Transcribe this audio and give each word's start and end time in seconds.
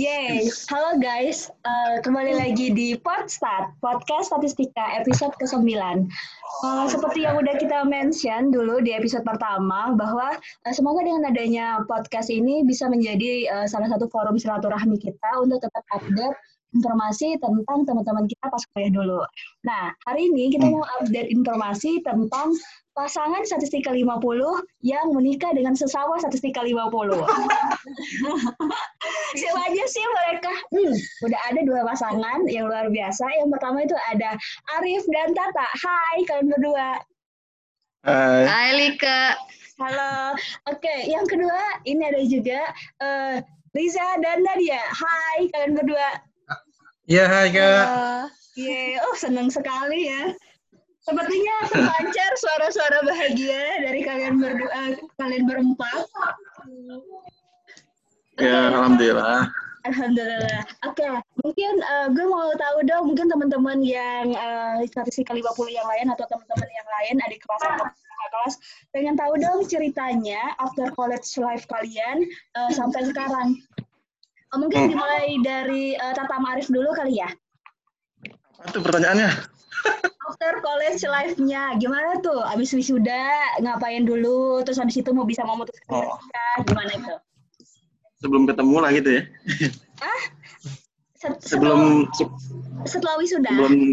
Yeay, 0.00 0.48
halo 0.72 0.96
guys, 0.96 1.52
uh, 1.68 2.00
kembali 2.00 2.32
lagi 2.32 2.72
di 2.72 2.96
Podstat, 2.96 3.76
Podcast 3.84 4.32
Statistika 4.32 4.96
episode 4.96 5.36
ke-9. 5.36 5.60
Uh, 6.64 6.88
seperti 6.88 7.28
yang 7.28 7.36
udah 7.36 7.52
kita 7.60 7.84
mention 7.84 8.48
dulu 8.48 8.80
di 8.80 8.96
episode 8.96 9.28
pertama, 9.28 9.92
bahwa 9.92 10.40
uh, 10.40 10.72
semoga 10.72 11.04
dengan 11.04 11.28
adanya 11.28 11.84
podcast 11.84 12.32
ini 12.32 12.64
bisa 12.64 12.88
menjadi 12.88 13.44
uh, 13.52 13.66
salah 13.68 13.92
satu 13.92 14.08
forum 14.08 14.40
silaturahmi 14.40 14.96
kita 14.96 15.36
untuk 15.36 15.60
tetap 15.60 15.84
update 15.92 16.36
informasi 16.74 17.38
tentang 17.42 17.82
teman-teman 17.86 18.26
kita 18.30 18.46
pas 18.46 18.62
kuliah 18.74 18.92
dulu. 18.92 19.20
Nah, 19.66 19.90
hari 20.06 20.30
ini 20.30 20.54
kita 20.54 20.70
mau 20.70 20.86
update 21.02 21.30
informasi 21.30 22.02
tentang 22.06 22.54
pasangan 22.94 23.42
statistika 23.46 23.94
50 23.94 24.20
yang 24.84 25.06
menikah 25.14 25.50
dengan 25.54 25.72
sesama 25.72 26.18
statistika 26.20 26.60
50. 26.60 26.76
Siapa 29.40 29.60
aja 29.62 29.84
sih 29.86 30.04
mereka? 30.04 30.52
Hmm, 30.74 30.94
udah 31.24 31.40
ada 31.48 31.60
dua 31.62 31.80
pasangan 31.86 32.44
yang 32.50 32.66
luar 32.66 32.90
biasa. 32.90 33.24
Yang 33.40 33.48
pertama 33.56 33.78
itu 33.86 33.96
ada 34.10 34.36
Arif 34.78 35.02
dan 35.10 35.32
Tata. 35.32 35.66
Hai 35.70 36.18
kalian 36.26 36.50
berdua. 36.50 36.88
Hai. 38.04 38.42
Hai 38.46 38.68
Lika. 38.74 39.38
Halo. 39.80 40.36
Oke, 40.68 41.08
yang 41.08 41.24
kedua 41.24 41.80
ini 41.88 42.04
ada 42.04 42.20
juga 42.26 42.60
uh, 43.00 43.36
Riza 43.72 44.18
dan 44.20 44.44
Nadia. 44.44 44.82
Hai 44.82 45.48
kalian 45.54 45.78
berdua. 45.78 46.29
Iya, 47.10 47.26
hai 47.26 47.50
Kak. 47.50 47.86
Yeay, 48.54 49.02
oh 49.02 49.18
senang 49.18 49.50
sekali 49.50 50.06
ya. 50.06 50.30
Sepertinya 51.02 51.56
terpancar 51.66 52.30
suara-suara 52.38 53.02
bahagia 53.02 53.82
dari 53.82 54.06
kalian 54.06 54.38
berdua, 54.38 54.94
kalian 55.18 55.42
berempat. 55.42 56.06
Ya, 58.38 58.70
alhamdulillah. 58.70 59.50
Alhamdulillah. 59.90 60.62
Oke, 60.86 61.02
okay. 61.02 61.18
mungkin 61.42 61.82
uh, 61.82 62.14
gue 62.14 62.26
mau 62.30 62.54
tahu 62.54 62.78
dong, 62.86 63.10
mungkin 63.10 63.26
teman-teman 63.26 63.82
yang 63.82 64.30
uh, 64.38 64.78
statistika 64.86 65.34
50 65.34 65.50
yang 65.66 65.90
lain 65.90 66.14
atau 66.14 66.30
teman-teman 66.30 66.70
yang 66.70 66.88
lain, 66.94 67.14
adik 67.26 67.42
kelas 67.42 67.62
atau 67.74 67.90
kelas, 68.30 68.54
pengen 68.94 69.18
tahu 69.18 69.34
dong 69.34 69.66
ceritanya 69.66 70.54
after 70.62 70.86
college 70.94 71.26
life 71.42 71.66
kalian 71.66 72.22
uh, 72.54 72.70
sampai 72.70 73.02
sekarang. 73.10 73.58
Uh, 74.50 74.58
mungkin 74.58 74.90
dimulai 74.90 75.38
dari 75.46 75.94
uh, 75.94 76.12
Tata 76.14 76.42
Marif 76.42 76.66
dulu 76.66 76.90
kali 76.94 77.22
ya. 77.22 77.30
Apa 78.60 78.74
itu 78.74 78.78
pertanyaannya? 78.82 79.30
after 80.30 80.62
college 80.62 81.02
life-nya 81.04 81.74
gimana 81.76 82.22
tuh? 82.22 82.40
Abis 82.46 82.70
wisuda 82.72 83.58
ngapain 83.60 84.06
dulu? 84.06 84.62
Terus 84.62 84.78
habis 84.78 84.96
itu 84.96 85.10
mau 85.10 85.26
bisa 85.26 85.42
memutuskan 85.42 86.06
oh. 86.06 86.16
gimana 86.62 86.90
itu? 86.94 87.14
Sebelum 88.22 88.46
ketemu 88.46 88.76
lah 88.78 88.90
gitu 88.94 89.10
ya? 89.20 89.22
Ah? 90.00 90.22
Set, 91.20 91.36
sebelum 91.44 92.08
setelah 92.88 93.20
wisuda? 93.20 93.52
Sebelum 93.52 93.92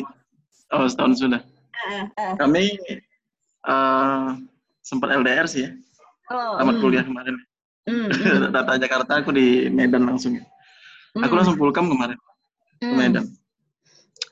oh 0.72 0.88
setahun 0.88 1.20
sudah. 1.20 1.44
Uh, 1.76 2.08
uh. 2.16 2.34
Kami 2.40 2.80
uh, 3.68 4.40
sempat 4.80 5.12
LDR 5.12 5.44
sih 5.44 5.68
ya. 5.68 5.76
Oh, 6.32 6.56
tamat 6.56 6.80
kuliah 6.80 7.04
kemarin. 7.04 7.36
Mm, 7.88 8.08
mm. 8.12 8.52
Data 8.52 8.74
Jakarta 8.76 9.12
aku 9.24 9.32
di 9.32 9.72
Medan 9.72 10.04
langsung 10.06 10.36
ya. 10.36 10.44
Aku 11.18 11.34
Mm. 11.34 11.38
langsung 11.40 11.56
pulkam 11.56 11.88
kemarin 11.88 12.20
ke 12.78 12.86
Mm. 12.86 12.98
Medan. 13.00 13.26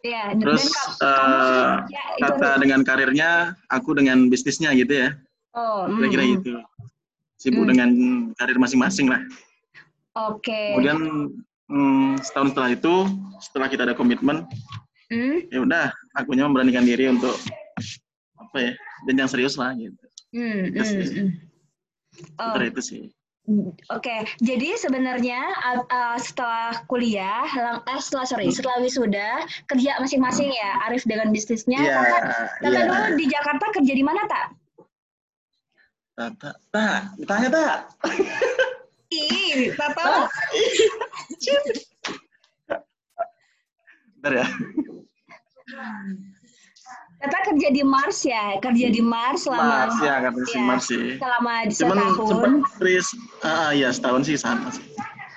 Iya, 0.05 0.37
Terus 0.37 0.69
dan 0.69 0.69
ka- 0.69 0.93
eh, 1.01 1.73
ya, 1.89 2.03
itu 2.13 2.21
Tata 2.21 2.49
dengan 2.61 2.79
karirnya, 2.85 3.29
aku 3.65 3.97
dengan 3.97 4.29
bisnisnya 4.29 4.69
gitu 4.77 4.93
ya. 4.93 5.09
Oh, 5.55 5.89
Kira-kira 5.89 6.23
mm, 6.27 6.31
gitu. 6.37 6.53
Sibuk 7.35 7.65
Hmm. 7.65 7.71
dengan 7.73 7.89
karir 8.37 8.55
masing-masing 8.55 9.09
lah. 9.09 9.21
Oke. 10.13 10.71
Kemudian 10.71 10.99
hmm, 11.67 12.21
setahun 12.21 12.53
setelah 12.53 12.69
itu, 12.71 12.95
setelah 13.41 13.67
kita 13.67 13.81
ada 13.83 13.95
komitmen, 13.97 14.45
Hmm, 15.05 15.37
ya 15.53 15.61
udah, 15.61 15.85
akunya 16.13 16.49
memberanikan 16.49 16.81
diri 16.81 17.05
untuk 17.09 17.37
apa 18.35 18.57
ya, 18.57 18.71
dan 19.05 19.15
yang 19.21 19.29
serius 19.29 19.53
lah 19.53 19.69
gitu. 19.77 19.93
hmm, 20.33 20.73
Terus 20.73 20.89
sih. 20.89 21.05
hmm. 21.21 21.29
Oh, 22.41 22.57
itu 22.61 22.81
sih. 22.81 23.01
Oke, 23.93 24.25
jadi 24.41 24.73
sebenarnya 24.73 25.37
uh, 25.61 25.85
uh, 25.85 26.17
setelah 26.17 26.81
kuliah, 26.89 27.45
eh, 27.85 28.01
setelah 28.01 28.25
sorry, 28.25 28.49
Hmm. 28.49 28.57
setelah 28.57 28.81
wisuda 28.81 29.45
kerja 29.69 30.01
masing-masing 30.01 30.49
ya, 30.49 30.81
Arif 30.89 31.05
dengan 31.05 31.29
bisnisnya. 31.29 31.77
Tata, 31.77 32.17
Tata 32.57 32.73
iya. 32.73 32.89
dulu 32.89 33.05
di 33.21 33.25
Jakarta 33.29 33.65
kerja 33.77 33.93
di 33.93 34.01
mana 34.01 34.21
tak? 34.25 34.45
Tata, 36.17 36.51
tak, 36.73 37.01
ditanya 37.21 37.49
tak. 37.53 37.79
Ih, 39.13 39.69
Tata. 39.77 40.25
Bentar 44.17 44.31
ya. 44.41 44.47
Tata 47.25 47.39
kerja 47.49 47.69
di 47.73 47.81
Mars 47.81 48.21
ya, 48.21 48.61
kerja 48.61 48.87
di 48.93 49.01
Mars 49.01 49.49
selama 49.49 49.65
Mars 49.89 49.97
ya, 50.05 50.13
kata 50.21 50.39
si 50.45 50.53
Iya. 50.53 50.61
Mars 50.61 50.83
sih. 50.85 51.05
selama 51.17 51.53
Cuman 51.73 51.97
setahun. 51.97 52.51
Tris, 52.77 53.07
ah 53.41 53.73
ya 53.73 53.89
setahun 53.89 54.21
sih 54.29 54.37
sama 54.37 54.69
sih. 54.69 54.85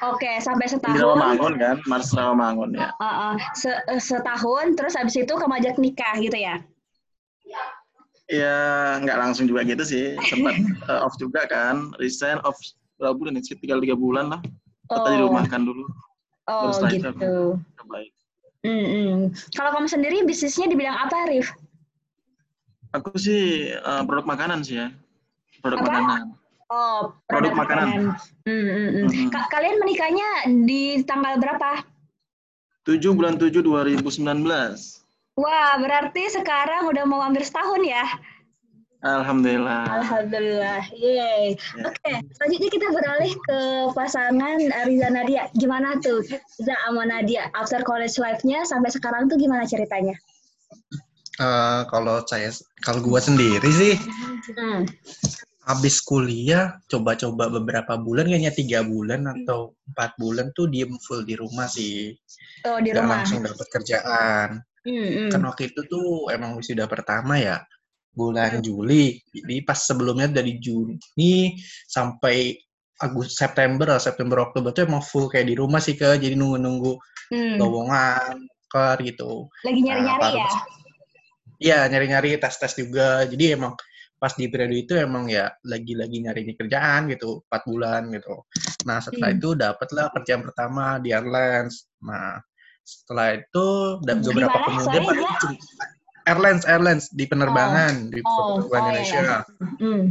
Oke, 0.05 0.29
sampai 0.45 0.69
Di 0.69 0.77
setahun. 0.77 1.01
Rawamangun 1.01 1.53
kan, 1.57 1.77
Mars 1.89 2.13
Rawamangun 2.13 2.77
ya. 2.77 2.93
Uh, 3.01 3.05
uh, 3.05 3.35
se- 3.57 3.83
uh, 3.89 3.97
setahun, 3.97 4.77
terus 4.77 4.93
habis 4.95 5.17
itu 5.17 5.33
kamu 5.33 5.59
ajak 5.65 5.75
nikah 5.81 6.15
gitu 6.21 6.37
ya? 6.37 6.61
Ya 8.29 8.57
nggak 9.01 9.17
langsung 9.17 9.49
juga 9.49 9.65
gitu 9.65 9.81
sih, 9.83 10.13
sempat 10.29 10.61
eh, 10.93 11.01
off 11.01 11.17
juga 11.17 11.49
kan, 11.49 11.97
resign 11.97 12.37
off 12.45 12.61
berapa 13.01 13.17
bulan 13.17 13.41
ya, 13.41 13.57
tinggal 13.57 13.81
tiga 13.81 13.97
bulan 13.97 14.29
lah. 14.37 14.41
Oh. 14.93 15.05
dirumahkan 15.09 15.65
dulu. 15.65 15.85
Oh 16.49 16.73
Terus 16.73 16.97
itu 16.97 17.09
gitu. 17.13 17.61
Baik. 17.89 18.13
Mm 18.65 18.85
-mm. 18.85 19.13
Kalau 19.53 19.71
kamu 19.71 19.87
sendiri 19.87 20.25
bisnisnya 20.25 20.67
di 20.69 20.77
bidang 20.77 20.97
apa, 20.97 21.29
Rif? 21.31 21.53
Aku 22.97 23.15
sih 23.21 23.73
eh, 23.73 24.03
produk 24.09 24.25
makanan 24.25 24.65
sih 24.65 24.81
ya, 24.81 24.89
produk 25.61 25.85
Apa? 25.85 25.89
makanan. 25.93 26.27
Oh, 26.69 27.17
Produk 27.25 27.57
makanan. 27.57 28.13
Mm, 28.45 28.53
mm, 28.53 28.69
mm. 28.69 28.89
Mm-mm. 29.09 29.29
Ka- 29.33 29.49
Kalian 29.49 29.81
menikahnya 29.81 30.29
di 30.69 31.01
tanggal 31.01 31.41
berapa? 31.41 31.81
7 32.85 33.17
bulan 33.17 33.41
7 33.41 33.65
2019. 33.65 34.05
Wah, 35.37 35.73
berarti 35.81 36.29
sekarang 36.29 36.89
udah 36.93 37.05
mau 37.09 37.25
hampir 37.25 37.41
setahun 37.45 37.81
ya? 37.85 38.05
Alhamdulillah. 39.01 39.87
Alhamdulillah, 39.87 40.83
yeay. 40.93 41.55
Ya. 41.55 41.87
Oke, 41.87 42.13
selanjutnya 42.35 42.71
kita 42.75 42.87
beralih 42.91 43.33
ke 43.33 43.59
pasangan 43.95 44.59
Riza 44.85 45.09
Nadia. 45.09 45.47
Gimana 45.55 46.03
tuh, 46.03 46.21
Riza 46.27 46.75
sama 46.85 47.07
Nadia? 47.07 47.47
After 47.55 47.81
college 47.87 48.19
life-nya 48.19 48.67
sampai 48.67 48.91
sekarang 48.91 49.31
tuh 49.31 49.39
gimana 49.39 49.65
ceritanya? 49.65 50.19
Eh, 51.39 51.83
kalau 51.87 52.19
saya, 52.27 52.51
kalau 52.83 52.99
gua 52.99 53.23
sendiri 53.23 53.71
sih, 53.71 53.95
Hmm. 54.59 54.83
habis 55.63 56.03
kuliah, 56.03 56.83
coba-coba 56.91 57.47
beberapa 57.47 57.95
bulan, 57.95 58.27
kayaknya 58.27 58.51
tiga 58.51 58.83
bulan 58.83 59.23
atau 59.23 59.79
empat 59.87 60.19
bulan 60.19 60.51
tuh 60.51 60.67
diem 60.67 60.91
full 60.99 61.23
di 61.23 61.39
rumah 61.39 61.71
sih. 61.71 62.11
Oh, 62.67 62.83
di 62.83 62.91
rumah. 62.91 63.23
langsung 63.23 63.47
dapat 63.47 63.67
kerjaan. 63.71 64.67
Hmm, 64.83 65.07
hmm. 65.15 65.31
Kan 65.31 65.47
waktu 65.47 65.71
itu 65.71 65.87
tuh 65.87 66.27
emang 66.35 66.59
wisuda 66.59 66.91
pertama 66.91 67.39
ya, 67.39 67.63
bulan 68.19 68.59
Juli. 68.59 69.23
Jadi 69.31 69.63
pas 69.63 69.79
sebelumnya 69.79 70.27
dari 70.27 70.59
Juni 70.59 71.55
sampai 71.87 72.59
Agustus, 72.99 73.39
September, 73.39 73.95
September, 74.03 74.43
Oktober 74.43 74.75
tuh 74.75 74.91
emang 74.91 75.07
full 75.07 75.31
kayak 75.31 75.47
di 75.47 75.55
rumah 75.55 75.79
sih, 75.79 75.95
ke 75.95 76.19
Jadi 76.19 76.35
nunggu-nunggu 76.35 76.99
Hmm. 77.31 77.61
lowongan, 77.63 78.43
ke 78.67 79.07
gitu. 79.07 79.47
Lagi 79.63 79.81
nyari-nyari 79.87 80.19
Nah, 80.19 80.33
ya? 80.35 80.51
Iya, 81.59 81.91
nyari-nyari 81.91 82.39
tes-tes 82.39 82.79
juga. 82.79 83.27
Jadi 83.27 83.59
emang 83.59 83.75
pas 84.19 84.35
di 84.35 84.51
periode 84.51 84.75
itu 84.75 84.95
emang 84.99 85.31
ya 85.31 85.51
lagi-lagi 85.63 86.17
nyari 86.23 86.43
kerjaan 86.59 87.07
gitu, 87.11 87.43
4 87.47 87.63
bulan 87.67 88.03
gitu. 88.15 88.43
Nah, 88.87 88.99
setelah 88.99 89.31
Hmm. 89.31 89.39
itu 89.39 89.49
dapatlah 89.55 90.07
kerjaan 90.15 90.43
pertama 90.47 90.99
di 90.99 91.15
Airlines. 91.15 91.87
Nah, 92.03 92.39
setelah 92.83 93.39
itu 93.39 93.67
da- 94.03 94.19
Di 94.19 94.27
beberapa 94.27 94.59
kemudian 94.63 95.03
Airlines, 96.27 96.65
Airlines 96.67 97.07
di 97.15 97.25
penerbangan 97.25 98.11
di 98.11 98.21
Oh, 98.23 98.59
penerbangan 98.59 98.67
oh, 98.69 98.75
iya, 98.75 98.79
Indonesia. 98.91 99.21
iya. 99.23 99.39
Hmm. 99.83 100.05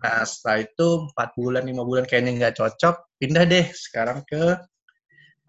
Nah, 0.00 0.20
setelah 0.24 0.58
itu 0.64 0.88
4 1.12 1.28
bulan, 1.36 1.62
5 1.68 1.84
bulan 1.84 2.04
kayaknya 2.08 2.32
nggak 2.40 2.56
cocok, 2.56 2.96
pindah 3.20 3.44
deh 3.44 3.66
sekarang 3.76 4.24
ke 4.24 4.56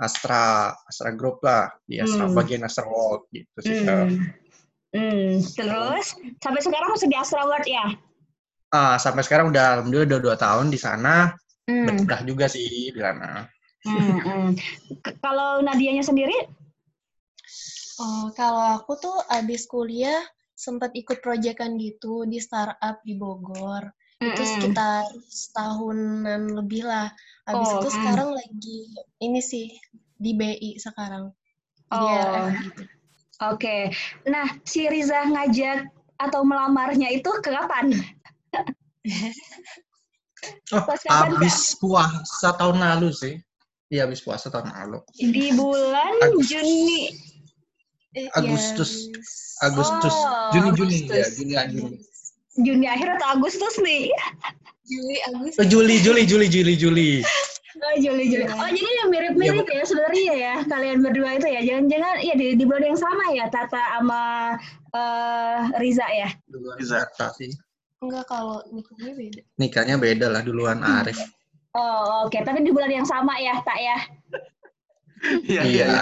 Astra, 0.02 0.76
Astra 0.84 1.14
Group 1.16 1.40
lah, 1.46 1.72
di 1.88 2.02
Astra 2.02 2.28
Hmm. 2.28 2.36
bagian 2.36 2.66
Astra 2.68 2.84
World 2.84 3.32
gitu 3.32 3.60
sih. 3.64 3.88
Hmm. 3.88 4.34
Hmm. 4.92 5.40
Terus, 5.40 6.20
sampai 6.44 6.62
sekarang 6.62 6.92
masih 6.92 7.08
di 7.08 7.16
Astra 7.16 7.48
World 7.48 7.64
ya? 7.64 7.96
Ah, 8.72 8.96
sampai 9.00 9.24
sekarang 9.24 9.52
udah 9.52 9.80
alhamdulillah 9.80 10.08
udah 10.16 10.20
dua 10.20 10.36
tahun 10.36 10.68
di 10.72 10.80
sana. 10.80 11.32
Hmm. 11.68 11.88
Betah 11.88 12.22
juga 12.28 12.52
sih 12.52 12.92
di 12.92 13.00
sana. 13.00 13.48
Hmm, 13.82 14.20
hmm. 14.20 14.48
Kalau 15.24 15.64
Nadianya 15.64 16.04
sendiri? 16.04 16.36
Oh, 18.02 18.30
kalau 18.36 18.82
aku 18.82 18.98
tuh 19.00 19.18
abis 19.32 19.66
kuliah 19.70 20.22
sempat 20.58 20.94
ikut 20.94 21.24
proyekan 21.26 21.80
gitu 21.82 22.28
di 22.30 22.38
startup 22.38 23.02
di 23.02 23.18
Bogor. 23.18 23.90
Itu 24.22 24.38
Mm-mm. 24.38 24.54
sekitar 24.62 25.10
setahunan 25.26 26.54
lebih 26.54 26.86
lah. 26.86 27.10
Habis 27.50 27.68
Oh, 27.74 27.78
itu 27.82 27.88
hmm. 27.90 27.98
sekarang 27.98 28.30
lagi 28.38 28.80
ini 29.18 29.42
sih 29.42 29.74
di 30.22 30.38
BI 30.38 30.78
sekarang. 30.78 31.34
Di 31.90 31.98
Oh. 31.98 32.06
RF 32.06 32.56
gitu. 32.70 32.84
Oke. 33.42 33.90
Nah, 34.30 34.46
si 34.62 34.86
Riza 34.86 35.26
ngajak 35.26 35.90
atau 36.22 36.46
melamarnya 36.46 37.10
itu 37.10 37.30
ke 37.42 37.50
kapan? 37.50 37.90
Oh, 40.74 40.82
Pas 40.90 40.98
kapan, 41.06 41.38
habis 41.38 41.78
puasa 41.78 42.50
tahun 42.58 42.82
lalu 42.82 43.14
sih. 43.14 43.38
Iya, 43.94 44.10
habis 44.10 44.26
puasa 44.26 44.50
tahun 44.50 44.74
lalu. 44.74 44.98
Di 45.14 45.54
bulan 45.54 46.14
Agustus. 46.18 46.50
Juni. 46.50 47.02
Eh, 48.18 48.26
Agustus. 48.34 48.92
ya, 49.14 49.70
Agustus, 49.70 50.16
Oh, 50.18 50.50
Juni, 50.50 50.70
Juni, 50.74 50.98
Agustus. 51.06 51.14
ya, 51.14 51.28
Juni, 51.38 51.54
Juni. 51.78 51.98
Juni 52.58 52.86
akhir 52.90 53.22
atau 53.22 53.28
Agustus 53.38 53.78
nih? 53.86 54.10
Juli, 54.90 55.18
Agustus. 55.30 55.60
Oh, 55.62 55.68
Juli, 55.70 55.96
Juli, 56.02 56.24
Juli, 56.26 56.48
Juli, 56.50 56.74
Juli. 56.74 57.12
Oh, 57.82 57.96
Juli, 57.98 58.30
Juli. 58.30 58.46
Oh, 58.46 58.70
jadi 58.70 59.10
mirip-mirip 59.10 59.66
ya 59.66 59.82
sebenarnya 59.82 60.34
ya 60.38 60.56
kalian 60.70 61.02
berdua 61.02 61.42
itu 61.42 61.48
ya. 61.50 61.62
Jangan-jangan 61.66 62.14
ya 62.22 62.34
di, 62.38 62.48
di 62.54 62.64
bulan 62.64 62.94
yang 62.94 63.00
sama 63.00 63.26
ya 63.34 63.46
Tata 63.50 63.82
sama 63.98 64.22
eh, 64.94 65.60
Riza 65.82 66.06
ya. 66.14 66.30
Tata 66.78 67.34
sih. 67.42 67.50
Enggak, 68.02 68.26
kalau 68.30 68.62
nikahnya 68.70 69.14
beda. 69.18 69.42
Nikahnya 69.58 69.96
beda 69.98 70.28
lah, 70.30 70.42
duluan 70.46 70.82
Arif. 70.86 71.18
Oh, 71.74 72.26
oke. 72.30 72.38
Tapi 72.38 72.62
di 72.62 72.70
bulan 72.74 72.90
yang 72.90 73.08
sama 73.08 73.38
ya, 73.42 73.58
Tak 73.66 73.78
ya. 73.82 73.98
Iya, 75.46 75.62
Iya. 75.62 75.86
iya. 75.86 76.02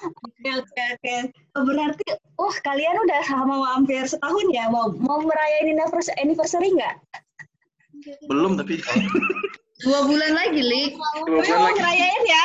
Oke, 0.00 0.48
oke, 0.64 0.82
oke. 0.96 1.16
Berarti, 1.60 2.06
oh 2.40 2.54
kalian 2.64 2.96
udah 3.04 3.20
sama 3.28 3.54
hampir 3.76 4.04
setahun 4.08 4.48
ya. 4.48 4.72
Mau 4.72 4.96
mau 4.96 5.20
merayain 5.20 5.76
anniversary, 5.76 6.16
anniversary 6.16 6.72
nggak? 6.72 6.96
Belum 8.28 8.56
tapi. 8.58 8.78
Dua 9.86 10.00
bulan 10.10 10.32
lagi, 10.34 10.58
Lik. 10.58 10.92
Dua 10.98 11.38
bulan 11.38 11.60
lagi. 11.70 11.78
ngerayain 11.78 12.22
ya? 12.26 12.44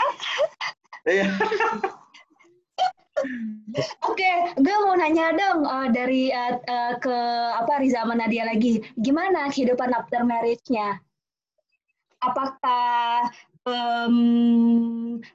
Iya. 1.03 1.27
Oke, 4.09 4.31
gue 4.57 4.75
mau 4.83 4.97
nanya 4.97 5.33
dong 5.33 5.63
eh, 5.65 5.87
dari 5.93 6.23
eh, 6.29 6.57
eh, 6.61 6.93
ke 6.97 7.17
apa 7.57 7.81
Riza 7.81 8.05
sama 8.05 8.13
Nadia 8.17 8.45
lagi. 8.45 8.81
Gimana 8.97 9.49
kehidupan 9.49 9.93
after 9.93 10.21
marriage-nya? 10.25 10.97
Apakah 12.21 13.29
em, 13.65 14.15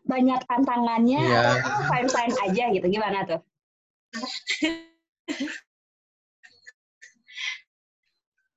banyak 0.04 0.40
tantangannya 0.46 1.22
Iya. 1.22 1.42
atau 1.60 1.76
fine-fine 1.86 2.36
aja 2.46 2.64
gitu? 2.78 2.86
Gimana 2.88 3.18
tuh? 3.26 3.40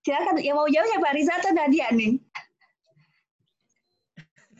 Silakan, 0.01 0.41
yang 0.41 0.57
mau 0.57 0.65
jawab 0.65 0.87
siapa 0.89 1.13
Riza 1.13 1.33
atau 1.37 1.51
Nadia 1.53 1.87
nih? 1.93 2.17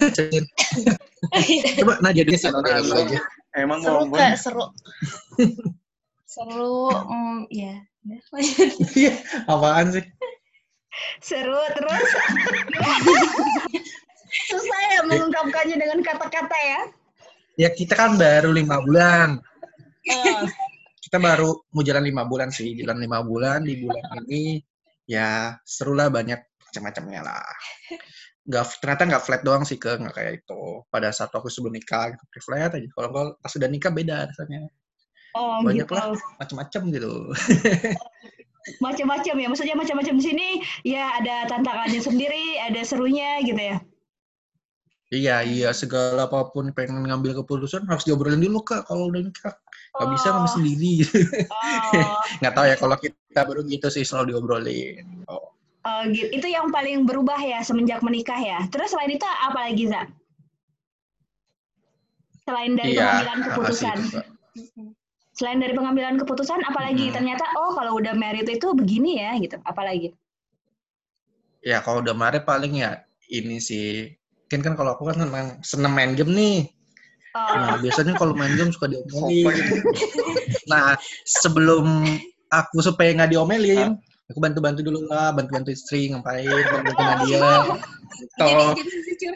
Coba 1.82 1.94
Nadia 2.02 2.24
dulu 2.26 2.94
aja. 2.98 3.20
Emang 3.58 3.84
Seru 3.84 4.08
ngomong. 4.08 4.18
kak, 4.18 4.40
seru. 4.40 4.66
seru, 6.24 6.88
mm, 6.94 7.40
ya. 7.52 7.74
Iya, 8.96 9.14
apaan 9.46 9.92
sih? 9.94 10.06
Seru 11.20 11.60
terus. 11.76 12.10
Susah 14.48 14.82
ya 14.96 15.00
mengungkapkannya 15.04 15.76
dengan 15.76 16.00
kata-kata 16.02 16.58
ya. 16.58 16.82
Ya 17.60 17.70
kita 17.76 17.94
kan 18.00 18.16
baru 18.16 18.56
lima 18.56 18.80
bulan. 18.82 19.44
Eh, 20.08 20.48
Kita 21.04 21.20
baru 21.20 21.52
mau 21.76 21.84
jalan 21.84 22.08
lima 22.08 22.24
bulan 22.24 22.50
sih, 22.56 22.72
jalan 22.80 23.04
lima 23.04 23.20
bulan 23.20 23.68
di 23.68 23.84
bulan 23.84 24.24
ini. 24.32 24.64
Ya 25.10 25.58
seru 25.66 25.98
lah 25.98 26.08
banyak 26.08 26.40
macam-macamnya 26.72 27.22
lah. 27.26 27.46
Nggak, 28.48 28.82
ternyata 28.82 29.04
nggak 29.06 29.24
flat 29.28 29.42
doang 29.46 29.64
sih 29.68 29.78
ke 29.78 30.02
nggak 30.02 30.16
kayak 30.16 30.34
itu. 30.42 30.62
Pada 30.90 31.14
saat 31.14 31.30
aku 31.30 31.52
sebelum 31.52 31.78
nikah 31.78 32.16
gitu, 32.16 32.24
flat 32.42 32.74
aja. 32.74 32.88
Kalau 32.96 33.10
kalau 33.14 33.30
pas 33.38 33.54
udah 33.54 33.70
nikah 33.70 33.92
beda 33.94 34.32
rasanya. 34.32 34.66
oh 35.38 35.62
Banyak 35.62 35.86
gitu. 35.86 35.94
lah. 35.94 36.18
Macam-macam 36.42 36.82
gitu. 36.90 37.14
Macam-macam 38.86 39.36
ya. 39.42 39.48
Maksudnya 39.50 39.76
macam-macam 39.78 40.16
di 40.22 40.24
sini 40.24 40.48
ya 40.86 41.18
ada 41.18 41.50
tantangannya 41.50 42.02
sendiri, 42.02 42.62
ada 42.62 42.82
serunya 42.86 43.42
gitu 43.42 43.58
ya. 43.58 43.78
Iya, 45.12 45.44
iya, 45.44 45.70
segala 45.76 46.24
apa 46.24 46.56
pun 46.56 46.72
pengen 46.72 47.04
ngambil 47.04 47.44
keputusan 47.44 47.84
harus 47.84 48.08
diobrolin 48.08 48.40
dulu 48.40 48.64
kak 48.64 48.88
kalau 48.88 49.12
udah 49.12 49.20
nikah. 49.20 49.52
Gak 49.92 50.08
bisa 50.10 50.28
ngambil 50.32 50.48
Oh. 50.48 50.56
sendiri. 50.56 50.94
Oh, 51.52 52.20
Nggak 52.40 52.54
tahu 52.56 52.66
ya 52.66 52.76
kalau 52.76 52.96
kita 52.96 53.42
baru 53.44 53.62
gitu 53.66 53.88
sih 53.88 54.08
selalu 54.08 54.34
diobrolin. 54.34 55.28
Oh. 55.28 55.52
oh, 55.84 56.02
gitu. 56.10 56.32
Itu 56.32 56.48
yang 56.48 56.72
paling 56.72 57.04
berubah 57.04 57.38
ya 57.38 57.60
semenjak 57.62 58.00
menikah 58.00 58.40
ya. 58.40 58.64
Terus 58.72 58.96
selain 58.96 59.12
itu 59.12 59.28
apa 59.28 59.60
lagi, 59.68 59.92
Za? 59.92 60.08
Selain 62.42 62.74
dari 62.74 62.96
Iya, 62.96 63.04
pengambilan 63.06 63.40
keputusan. 63.46 63.98
Selain 65.32 65.60
dari 65.60 65.74
pengambilan 65.74 66.16
keputusan, 66.20 66.60
apalagi 66.68 67.10
Hmm. 67.10 67.16
ternyata 67.16 67.46
oh 67.56 67.72
kalau 67.74 67.98
udah 68.02 68.14
married 68.18 68.50
itu 68.50 68.68
begini 68.74 69.22
ya 69.22 69.32
gitu. 69.40 69.58
Apalagi? 69.64 70.12
Ya 71.62 71.80
kalau 71.80 72.02
udah 72.02 72.16
married 72.18 72.44
paling 72.44 72.82
ya 72.82 73.06
ini 73.30 73.62
sih. 73.62 74.12
Mungkin 74.48 74.62
kan 74.66 74.74
kalau 74.76 74.98
aku 74.98 75.08
kan 75.08 75.20
seneng 75.64 75.94
main 75.96 76.16
game 76.18 76.34
nih. 76.34 76.58
Oh, 77.32 77.56
Nah, 77.56 77.80
biasanya 77.80 78.14
kalau 78.20 78.36
main 78.36 78.52
game 78.60 78.76
suka 78.76 78.92
diomelin. 78.92 79.56
Nah, 80.68 81.00
sebelum 81.24 82.04
aku 82.52 82.84
supaya 82.84 83.16
nggak 83.16 83.32
diomelin, 83.32 83.96
aku 84.28 84.40
bantu-bantu 84.44 84.84
dulu 84.84 85.08
lah, 85.08 85.32
bantu-bantu 85.32 85.72
istri 85.72 86.12
ngapain, 86.12 86.44
bantu-bantu 86.44 87.02
Nadia. 87.04 87.52
Gitu. 88.20 88.52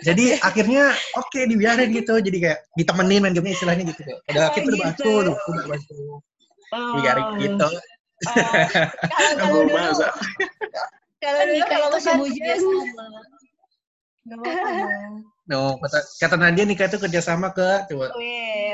Jadi 0.04 0.26
akhirnya 0.44 0.92
oke 1.16 1.40
dibiarin 1.48 1.96
gitu. 1.96 2.20
Jadi 2.20 2.38
kayak 2.44 2.60
ditemenin 2.76 3.24
main 3.24 3.32
game 3.32 3.56
istilahnya 3.56 3.88
gitu. 3.88 4.04
Kayak, 4.04 4.20
Udah 4.28 4.44
Oh, 4.44 4.52
kita 4.52 4.68
udah 4.68 4.76
gitu. 4.76 4.84
bantu, 4.84 5.12
udah 5.16 5.34
udah 5.40 5.66
bantu. 5.72 5.94
oh. 6.76 6.94
Biarin 7.00 7.28
gitu. 7.40 7.68
Oh, 7.68 7.80
kalau 9.40 9.62
dulu, 9.68 10.04
kalau 11.24 11.42
dulu 11.48 11.64
kalau 11.68 11.88
itu 11.88 11.96
musim 11.96 12.16
hujan. 12.20 12.60
Nggak 14.26 14.38
apa-apa. 14.44 15.35
No, 15.46 15.78
kata, 15.78 16.00
kata 16.18 16.36
Nadia 16.42 16.66
nikah 16.66 16.90
itu 16.90 16.98
kerjasama 16.98 17.54
ke 17.54 17.86
coba. 17.94 18.10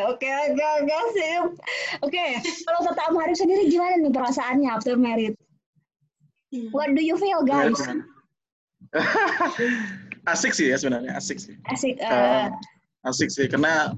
Oke 0.08 0.32
oke 0.32 0.66
oke 0.80 0.98
sip. 1.12 1.44
Oke, 2.00 2.24
kalau 2.64 2.80
Tata 2.88 3.12
sama 3.12 3.28
Arif 3.28 3.36
sendiri 3.36 3.68
gimana 3.68 4.00
nih 4.00 4.12
perasaannya 4.16 4.70
after 4.72 4.96
married? 4.96 5.36
What 6.72 6.96
do 6.96 7.04
you 7.04 7.20
feel 7.20 7.44
guys? 7.44 7.76
asik 10.32 10.56
sih 10.56 10.72
ya 10.72 10.80
sebenarnya, 10.80 11.20
asik 11.20 11.44
sih. 11.44 11.60
Asik. 11.68 12.00
Eh, 12.00 12.48
asik 13.04 13.28
sih 13.28 13.52
karena 13.52 13.92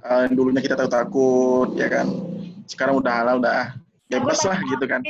eh, 0.00 0.24
dulunya 0.32 0.64
kita 0.64 0.80
takut 0.80 0.92
takut 0.92 1.68
ya 1.76 1.92
kan. 1.92 2.08
Sekarang 2.64 2.96
udah 2.96 3.12
halal 3.12 3.44
udah 3.44 3.76
bebas 4.08 4.40
lah 4.48 4.56
gitu 4.56 4.84
kan. 4.88 5.04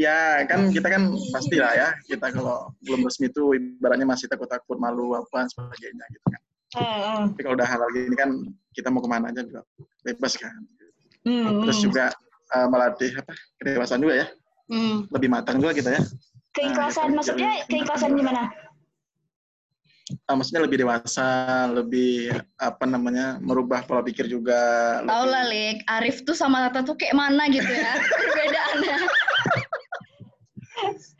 Ya 0.00 0.40
kan 0.48 0.72
kita 0.72 0.88
kan 0.88 1.02
pasti 1.28 1.60
lah 1.60 1.76
ya 1.76 1.88
kita 2.02 2.32
kalau 2.32 2.72
belum 2.80 3.04
resmi 3.04 3.28
itu 3.28 3.52
ibaratnya 3.52 4.08
masih 4.08 4.26
takut-takut 4.26 4.80
malu 4.80 5.12
apa 5.12 5.44
sebagainya 5.44 6.08
gitu 6.08 6.26
kan. 6.26 6.40
eh. 6.72 7.20
Tapi 7.28 7.40
kalau 7.42 7.54
udah 7.54 7.68
halal 7.68 7.88
gini 7.92 8.16
kan 8.16 8.30
kita 8.72 8.88
mau 8.88 9.04
ke 9.04 9.10
mana 9.10 9.28
aja 9.28 9.44
juga 9.44 9.60
bebas 10.00 10.40
kan. 10.40 10.56
Hmm, 11.20 11.60
Terus 11.62 11.78
juga 11.80 12.04
eh, 12.48 12.66
melatih 12.66 13.12
apa 13.14 13.30
kedewasaan 13.60 14.00
juga 14.00 14.14
ya, 14.16 14.26
Hmm. 14.66 15.04
lebih 15.12 15.28
matang 15.28 15.60
juga 15.60 15.76
kita 15.76 15.92
ya. 15.92 16.02
keikhlasan 16.50 17.12
Nah, 17.12 17.20
maksudnya 17.20 17.50
jadi- 17.52 17.68
keikhlasan 17.68 18.10
gimana? 18.12 18.48
Ah, 20.26 20.34
maksudnya 20.34 20.66
lebih 20.66 20.82
dewasa, 20.82 21.28
lebih 21.70 22.34
apa 22.56 22.82
namanya 22.82 23.38
merubah 23.38 23.84
pola 23.84 24.02
pikir 24.02 24.26
juga. 24.26 24.58
Lebih- 24.98 25.28
lah, 25.28 25.44
Lik. 25.46 25.78
Arif 25.86 26.24
tuh 26.24 26.34
sama 26.34 26.66
Tata 26.66 26.82
tuh 26.82 26.98
kayak 26.98 27.14
mana 27.14 27.46
gitu 27.46 27.68
ya. 27.68 27.94
Perbedaannya. 28.18 28.96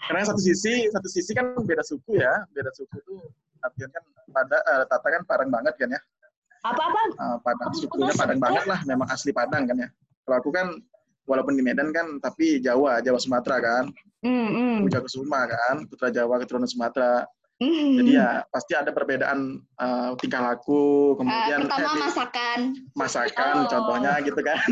Karena 0.09 0.23
satu 0.27 0.41
sisi, 0.43 0.89
satu 0.91 1.09
sisi 1.09 1.31
kan 1.33 1.55
beda 1.61 1.83
suku 1.85 2.21
ya, 2.21 2.45
beda 2.53 2.71
suku 2.77 2.97
tuh 3.05 3.21
artinya 3.61 3.89
kan 3.93 4.05
pada 4.31 4.59
eh, 4.63 4.85
Tata 4.89 5.09
kan 5.11 5.23
Padang 5.27 5.51
banget 5.53 5.75
kan 5.77 5.89
ya? 5.97 6.01
Eh, 6.01 7.37
Padang 7.45 7.71
Putus-putus. 7.73 7.89
sukunya 7.89 8.15
Padang 8.17 8.41
banget 8.41 8.65
lah, 8.69 8.81
memang 8.85 9.09
asli 9.09 9.33
Padang 9.33 9.65
kan 9.69 9.77
ya. 9.77 9.89
Kalau 10.25 10.37
aku 10.39 10.51
kan 10.53 10.77
walaupun 11.25 11.55
di 11.57 11.63
Medan 11.63 11.95
kan, 11.95 12.19
tapi 12.19 12.59
Jawa, 12.59 13.01
Jawa 13.05 13.19
Sumatera 13.21 13.57
kan, 13.63 13.85
Hmm, 14.21 14.49
hmm. 14.53 14.77
Puja 14.85 15.01
Kusuma 15.01 15.49
kan, 15.49 15.89
putra 15.89 16.13
Jawa 16.13 16.37
keturunan 16.45 16.69
Sumatera. 16.69 17.25
Hmm. 17.61 17.93
Jadi 17.95 18.11
ya 18.17 18.41
pasti 18.55 18.73
ada 18.73 18.89
perbedaan 18.89 19.39
eh, 19.61 20.11
tingkah 20.17 20.41
laku, 20.43 21.13
Eh, 21.13 21.15
kemudian 21.21 21.59
pertama 21.63 21.91
eh, 21.91 22.01
masakan. 22.03 22.59
masakan 22.95 23.55
Oh. 23.55 23.69
contohnya 23.69 24.13
gitu 24.21 24.41
kan. 24.41 24.59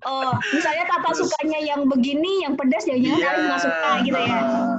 Oh, 0.00 0.30
misalnya 0.54 0.86
Tata 0.86 1.10
Terus- 1.10 1.26
sukanya 1.26 1.58
yang 1.58 1.82
begini, 1.84 2.46
yang 2.46 2.54
pedas, 2.54 2.86
jangan-jangan 2.86 3.18
Arif 3.18 3.44
nggak 3.44 3.60
suka 3.60 3.90
gitu 4.00 4.14
ya? 4.16 4.38
eh, 4.38 4.74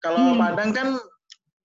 kalau 0.00 0.18
Hmm. 0.18 0.40
Padang 0.40 0.70
kan 0.72 0.88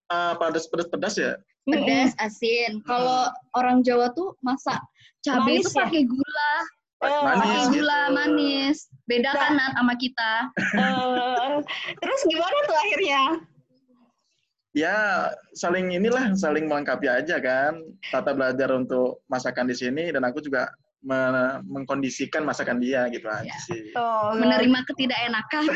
eh, 0.09 0.33
pedas 0.35 0.65
pedas 0.67 0.87
pedas 0.87 1.15
ya. 1.15 1.33
Hmm, 1.63 1.79
Pedas, 1.79 2.11
asin. 2.17 2.83
Kalau 2.83 3.29
orang 3.53 3.81
Jawa 3.81 4.11
tuh 4.11 4.35
masak 4.41 4.83
cabai 5.21 5.59
itu 5.59 5.69
ya? 5.69 5.85
pakai 5.85 6.03
gula. 6.03 6.53
Oh, 6.99 7.07
Pakai 7.23 7.39
Manis 7.39 7.67
gula 7.71 7.99
gitu. 8.01 8.13
manis. 8.13 8.77
Beda 9.05 9.31
Nah. 9.31 9.39
kan 9.39 9.51
Nat 9.55 9.71
sama 9.73 9.93
kita. 9.95 10.31
Eh, 10.75 11.55
terus 12.03 12.21
gimana 12.25 12.57
tuh 12.65 12.77
akhirnya? 12.77 13.21
Ya 14.73 15.27
saling 15.57 15.91
inilah 15.93 16.33
saling 16.37 16.65
melengkapi 16.69 17.09
aja 17.09 17.41
kan. 17.41 17.79
Tata 18.09 18.31
belajar 18.33 18.69
untuk 18.73 19.23
masakan 19.27 19.67
di 19.69 19.75
sini 19.75 20.13
dan 20.13 20.23
aku 20.25 20.39
juga 20.41 20.69
me- 21.01 21.63
mengkondisikan 21.65 22.43
masakan 22.43 22.79
dia 22.83 23.07
gitu 23.09 23.27
aja 23.29 23.47
Ya. 23.47 23.55
sih. 23.65 23.91
Oh, 23.95 24.35
Menerima 24.35 24.79
ketidakenakan. 24.87 25.63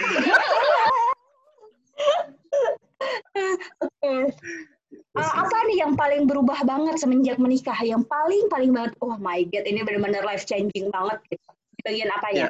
Oke. 3.84 4.14
Uh, 5.14 5.34
apa 5.46 5.58
nih 5.70 5.78
yang 5.86 5.94
paling 5.94 6.26
berubah 6.26 6.66
banget 6.66 6.98
semenjak 6.98 7.38
menikah? 7.38 7.78
Yang 7.82 8.06
paling 8.10 8.50
paling 8.50 8.74
banget, 8.74 8.94
oh 9.02 9.14
my 9.22 9.46
god, 9.50 9.66
ini 9.66 9.86
benar-benar 9.86 10.26
life 10.26 10.46
changing 10.46 10.90
banget 10.90 11.22
gitu. 11.30 11.50
Di 11.78 11.82
bagian 11.86 12.10
apanya? 12.14 12.50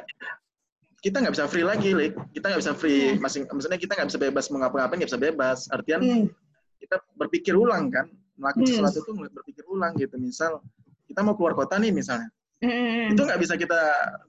Kita 1.04 1.20
nggak 1.20 1.36
bisa 1.36 1.44
free 1.52 1.66
lagi, 1.68 1.92
Lik. 1.92 2.16
Kita 2.32 2.48
nggak 2.48 2.60
bisa 2.64 2.72
free. 2.72 3.12
Hmm. 3.12 3.20
Masing, 3.20 3.44
maksudnya 3.44 3.76
kita 3.76 3.92
nggak 3.92 4.08
bisa 4.08 4.16
bebas 4.16 4.44
mau 4.48 4.64
ngapa-ngapain, 4.64 4.96
nggak 5.04 5.10
bisa 5.12 5.20
bebas. 5.20 5.58
Artian 5.68 6.00
Hmm. 6.00 6.26
kita 6.80 6.96
berpikir 7.20 7.52
ulang 7.52 7.92
kan, 7.92 8.08
melakukan 8.40 8.64
Hmm. 8.64 8.72
sesuatu 8.88 9.04
itu 9.04 9.12
berpikir 9.28 9.64
ulang 9.68 9.92
gitu. 10.00 10.16
Misal 10.16 10.64
kita 11.04 11.20
mau 11.20 11.36
keluar 11.36 11.52
kota 11.52 11.76
nih 11.76 11.92
misalnya, 11.92 12.32
Hmm. 12.64 13.12
itu 13.12 13.20
nggak 13.20 13.36
bisa 13.36 13.60
kita 13.60 13.76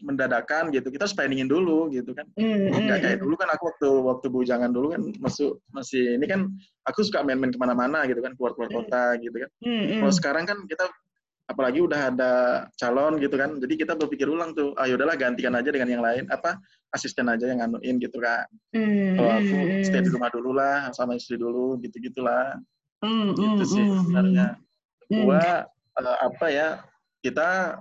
mendadakan 0.03 0.67
gitu. 0.75 0.91
Kita 0.91 1.07
harus 1.07 1.15
planningin 1.15 1.47
dulu 1.47 1.87
gitu 1.95 2.11
kan. 2.11 2.27
Hmm. 2.35 2.67
Nggak 2.75 2.99
kayak 2.99 3.17
dulu 3.23 3.39
kan 3.39 3.49
aku 3.55 3.63
waktu 3.71 3.89
waktu 4.11 4.27
bujangan 4.27 4.71
dulu 4.75 4.87
kan 4.91 5.01
masuk 5.23 5.63
masih 5.71 6.19
ini 6.19 6.27
kan 6.27 6.51
aku 6.83 7.07
suka 7.07 7.23
main-main 7.23 7.55
ke 7.55 7.59
mana-mana 7.59 8.03
gitu 8.03 8.19
kan 8.19 8.35
keluar 8.35 8.51
keluar 8.51 8.83
kota 8.83 9.15
gitu 9.23 9.31
kan. 9.31 9.49
Hmm. 9.63 10.03
Kalau 10.03 10.11
sekarang 10.11 10.43
kan 10.43 10.59
kita 10.67 10.91
apalagi 11.45 11.77
udah 11.77 12.09
ada 12.09 12.31
calon 12.73 13.21
gitu 13.21 13.37
kan, 13.37 13.61
jadi 13.61 13.73
kita 13.77 13.93
berpikir 13.93 14.25
ulang 14.25 14.57
tuh, 14.57 14.73
ah 14.81 14.89
yaudahlah 14.89 15.13
gantikan 15.13 15.53
aja 15.53 15.69
dengan 15.69 15.89
yang 15.89 16.01
lain, 16.01 16.25
apa 16.33 16.57
asisten 16.89 17.29
aja 17.29 17.45
yang 17.45 17.61
nganuin 17.61 18.01
gitu 18.01 18.17
kan. 18.17 18.49
Hmm. 18.73 19.13
Kalau 19.13 19.31
aku 19.37 19.57
stay 19.85 20.01
di 20.01 20.09
rumah 20.09 20.33
dulu 20.33 20.57
lah, 20.57 20.89
sama 20.97 21.13
istri 21.13 21.37
dulu, 21.37 21.77
gitu 21.85 22.01
gitulah. 22.01 22.57
Hmm. 23.05 23.37
Gitu 23.37 23.61
Hmm. 23.61 23.69
sih 23.69 23.83
Hmm. 23.85 23.97
sebenarnya. 24.01 24.47
Hmm. 25.05 25.21
Gua 25.21 25.43
eh, 25.95 26.17
apa 26.25 26.45
ya, 26.49 26.67
kita 27.21 27.77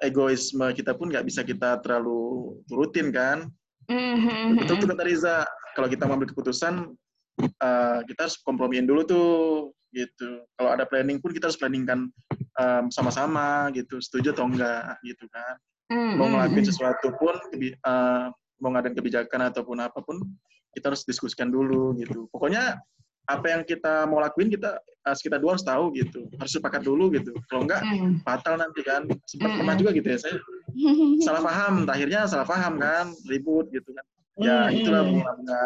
egoisme 0.00 0.66
kita 0.76 0.92
pun 0.96 1.08
nggak 1.12 1.24
bisa 1.24 1.44
kita 1.44 1.80
terlalu 1.84 2.56
turutin 2.64 3.12
kan. 3.12 3.48
Hmm. 3.92 4.16
Hmm. 4.24 4.56
Betul 4.56 4.80
tuh 4.80 4.88
kata 4.88 5.04
Riza, 5.04 5.36
kalau 5.76 5.88
kita 5.92 6.08
mengambil 6.08 6.32
keputusan, 6.32 6.96
eh, 7.44 7.98
kita 8.08 8.24
harus 8.24 8.40
kompromiin 8.40 8.88
dulu 8.88 9.04
tuh, 9.04 9.28
gitu. 9.92 10.42
Kalau 10.56 10.70
ada 10.72 10.88
planning 10.88 11.20
pun 11.20 11.32
kita 11.36 11.52
harus 11.52 11.60
planningkan 11.60 12.08
em, 12.56 12.84
sama-sama, 12.90 13.68
gitu. 13.72 14.00
Setuju 14.00 14.32
atau 14.32 14.48
enggak, 14.48 14.96
gitu 15.04 15.24
kan. 15.28 15.54
Hmm. 15.92 16.18
Mau 16.18 16.26
ngelakuin 16.32 16.66
sesuatu 16.66 17.14
pun, 17.16 17.36
eh, 17.54 18.24
mau 18.60 18.70
ngadain 18.72 18.96
kebijakan 18.96 19.52
ataupun 19.52 19.78
apa 19.80 20.00
pun, 20.02 20.20
kita 20.74 20.92
harus 20.92 21.04
diskusikan 21.04 21.48
dulu, 21.48 21.96
gitu. 21.96 22.26
Pokoknya 22.32 22.80
apa 23.26 23.46
yang 23.50 23.62
kita 23.66 24.06
mau 24.06 24.22
lakuin 24.22 24.46
kita 24.46 24.78
eh, 24.78 25.16
kita 25.18 25.42
dua 25.42 25.58
harus 25.58 25.66
tahu 25.66 25.90
gitu 25.98 26.30
harus 26.38 26.52
sepakat 26.54 26.86
dulu 26.86 27.10
gitu 27.10 27.34
kalau 27.50 27.66
enggak 27.66 27.82
Hmm. 27.82 28.22
fatal 28.22 28.54
nanti 28.54 28.86
kan 28.86 29.02
sempat 29.26 29.50
Mm-mm. 29.50 29.58
pernah 29.66 29.74
juga 29.74 29.90
gitu 29.98 30.08
ya 30.14 30.18
saya 30.22 30.38
salah 31.26 31.42
paham 31.42 31.74
akhirnya 31.90 32.30
salah 32.30 32.46
paham 32.46 32.78
kan 32.78 33.10
ribut 33.26 33.66
gitu 33.74 33.90
kan 33.90 34.04
ya 34.38 34.70
Mm-mm. 34.70 34.78
itulah 34.78 35.02
bunga-bunga 35.02 35.62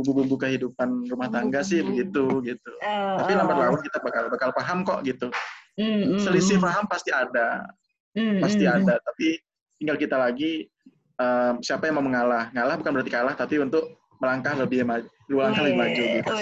bumbu-bumbu 0.00 0.36
kehidupan 0.40 0.88
rumah 1.12 1.28
tangga 1.28 1.60
sih 1.60 1.84
begitu 1.84 2.24
gitu 2.40 2.72
Eh, 2.80 3.14
tapi 3.20 3.32
eh. 3.32 3.36
lambat 3.36 3.56
laun 3.68 3.80
kita 3.84 3.98
bakal 4.00 4.24
bakal 4.32 4.48
paham 4.56 4.78
kok 4.80 5.04
gitu 5.04 5.28
Hmm. 5.78 6.18
Hmm. 6.18 6.18
selisih 6.18 6.58
paham 6.58 6.84
pasti 6.90 7.14
ada 7.14 7.70
Hmm. 8.12 8.42
pasti 8.42 8.66
Hmm. 8.66 8.82
ada 8.82 8.98
tapi 8.98 9.38
tinggal 9.78 9.94
kita 9.94 10.18
lagi 10.18 10.66
em, 11.14 11.54
siapa 11.62 11.86
yang 11.86 12.02
mau 12.02 12.04
mengalah 12.04 12.50
ngalah 12.50 12.74
bukan 12.74 12.90
berarti 12.90 13.12
kalah 13.14 13.32
tapi 13.32 13.62
untuk 13.62 13.86
melangkah 14.18 14.58
lebih 14.58 14.82
maju 14.82 15.06
dua 15.30 15.48
langkah 15.48 15.62
lebih 15.62 15.78
maju 15.78 16.02
gitu 16.18 16.34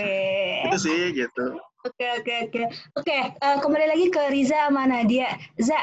itu 0.64 0.76
sih 0.80 1.00
gitu 1.12 1.46
Oke 1.84 2.02
oke 2.18 2.34
oke 2.50 2.62
oke 2.98 3.18
eh, 3.30 3.56
kembali 3.62 3.86
lagi 3.86 4.06
ke 4.10 4.34
Riza 4.34 4.66
sama 4.66 4.90
Nadia. 4.90 5.30
Za, 5.54 5.78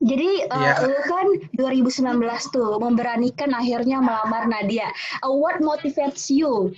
jadi 0.00 0.48
eh, 0.48 0.56
Iya. 0.64 0.80
lu 0.80 1.00
kan 1.04 1.26
2019 1.60 2.24
tuh 2.48 2.80
memberanikan 2.80 3.52
akhirnya 3.52 4.00
melamar 4.00 4.48
Nadia. 4.48 4.88
Eh, 5.20 5.28
what 5.28 5.60
motivates 5.60 6.32
you? 6.32 6.72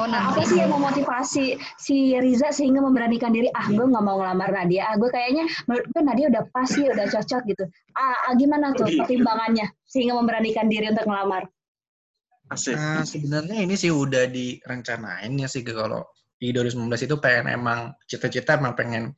Oh, 0.00 0.08
Nah, 0.08 0.32
apa 0.32 0.40
sih 0.48 0.56
yang 0.56 0.72
memotivasi 0.72 1.60
si 1.76 2.16
Riza 2.16 2.48
sehingga 2.48 2.80
memberanikan 2.80 3.28
diri? 3.28 3.52
Ah 3.52 3.68
gue 3.68 3.84
nggak 3.84 4.00
mau 4.00 4.16
ngelamar 4.16 4.48
Nadia. 4.48 4.88
Ah 4.88 4.96
gue 4.96 5.12
kayaknya 5.12 5.44
menurut 5.68 5.84
gue 5.92 6.00
Nadia 6.00 6.26
udah 6.32 6.44
pas 6.48 6.64
sih 6.64 6.88
udah 6.88 7.06
cocok 7.12 7.42
gitu. 7.52 7.64
Ah, 7.92 8.16
ah, 8.28 8.32
gimana 8.32 8.72
tuh 8.72 8.88
pertimbangannya 8.88 9.68
sehingga 9.84 10.16
memberanikan 10.16 10.72
diri 10.72 10.88
untuk 10.88 11.04
ngelamar? 11.04 11.44
Asik. 12.48 12.72
Nah, 12.72 13.04
sebenarnya 13.04 13.56
ini 13.68 13.74
sih 13.76 13.92
udah 13.92 14.32
direncanain 14.32 15.32
ya 15.36 15.48
sih 15.48 15.60
kalau 15.60 16.08
di 16.40 16.56
2019 16.56 17.06
itu 17.06 17.16
pengen 17.20 17.46
emang 17.52 17.92
cita-cita 18.08 18.56
emang 18.56 18.72
pengen 18.72 19.12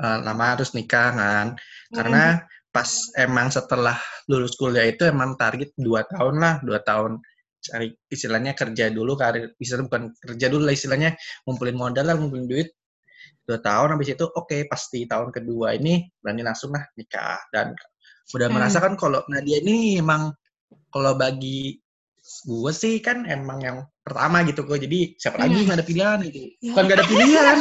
eh, 0.00 0.18
lama 0.24 0.56
harus 0.56 0.72
nikah 0.72 1.12
kan. 1.12 1.46
Karena 1.92 2.40
pas 2.72 2.88
emang 3.20 3.52
setelah 3.52 4.00
lulus 4.24 4.56
kuliah 4.56 4.88
itu 4.88 5.04
emang 5.04 5.36
target 5.36 5.76
dua 5.76 6.08
tahun 6.08 6.40
lah, 6.40 6.54
dua 6.64 6.80
tahun 6.80 7.20
cari 7.62 7.88
istilahnya 8.10 8.52
kerja 8.58 8.90
dulu 8.90 9.14
karir 9.14 9.54
istilahnya 9.62 9.86
bukan 9.86 10.02
kerja 10.18 10.46
dulu 10.50 10.62
lah 10.66 10.74
istilahnya 10.74 11.10
ngumpulin 11.46 11.78
modal 11.78 12.04
lah 12.10 12.14
ngumpulin 12.18 12.50
duit. 12.50 12.68
Dua 13.46 13.58
tahun 13.58 13.94
habis 13.98 14.14
itu 14.14 14.26
oke 14.26 14.66
pasti 14.66 15.06
tahun 15.06 15.30
kedua 15.30 15.78
ini 15.78 16.10
berani 16.18 16.42
langsung 16.42 16.74
lah 16.74 16.82
nikah. 16.98 17.38
Dan 17.54 17.74
udah 18.34 18.46
Hmm. 18.50 18.54
merasa 18.58 18.78
kan 18.82 18.98
kalau 18.98 19.22
Nadia 19.30 19.62
ini 19.62 19.98
emang 20.02 20.34
kalau 20.90 21.14
bagi 21.14 21.78
gue 22.22 22.70
sih 22.70 23.02
kan 23.02 23.26
emang 23.26 23.58
yang 23.58 23.78
pertama 24.06 24.46
gitu 24.46 24.62
kok 24.62 24.78
jadi 24.78 25.14
siapa 25.18 25.42
lagi 25.42 25.58
Hmm. 25.58 25.64
nggak 25.70 25.78
ada 25.78 25.86
pilihan 25.86 26.18
gitu. 26.26 26.38
Bukan 26.70 26.82
nggak 26.86 26.98
ada 26.98 27.06
pilihan. 27.06 27.56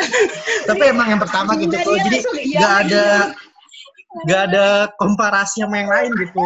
Tapi 0.68 0.82
emang 0.88 1.06
yang 1.16 1.20
pertama 1.20 1.50
gitu 1.56 1.74
kok 1.76 1.96
jadi 2.00 2.18
iya, 2.44 2.58
nggak 2.60 2.74
ada 2.88 3.04
iya. 3.04 3.49
Nggak 4.10 4.42
ada 4.50 4.90
komparasi 4.98 5.62
sama 5.62 5.82
yang 5.82 5.90
lain 5.90 6.10
gitu. 6.18 6.40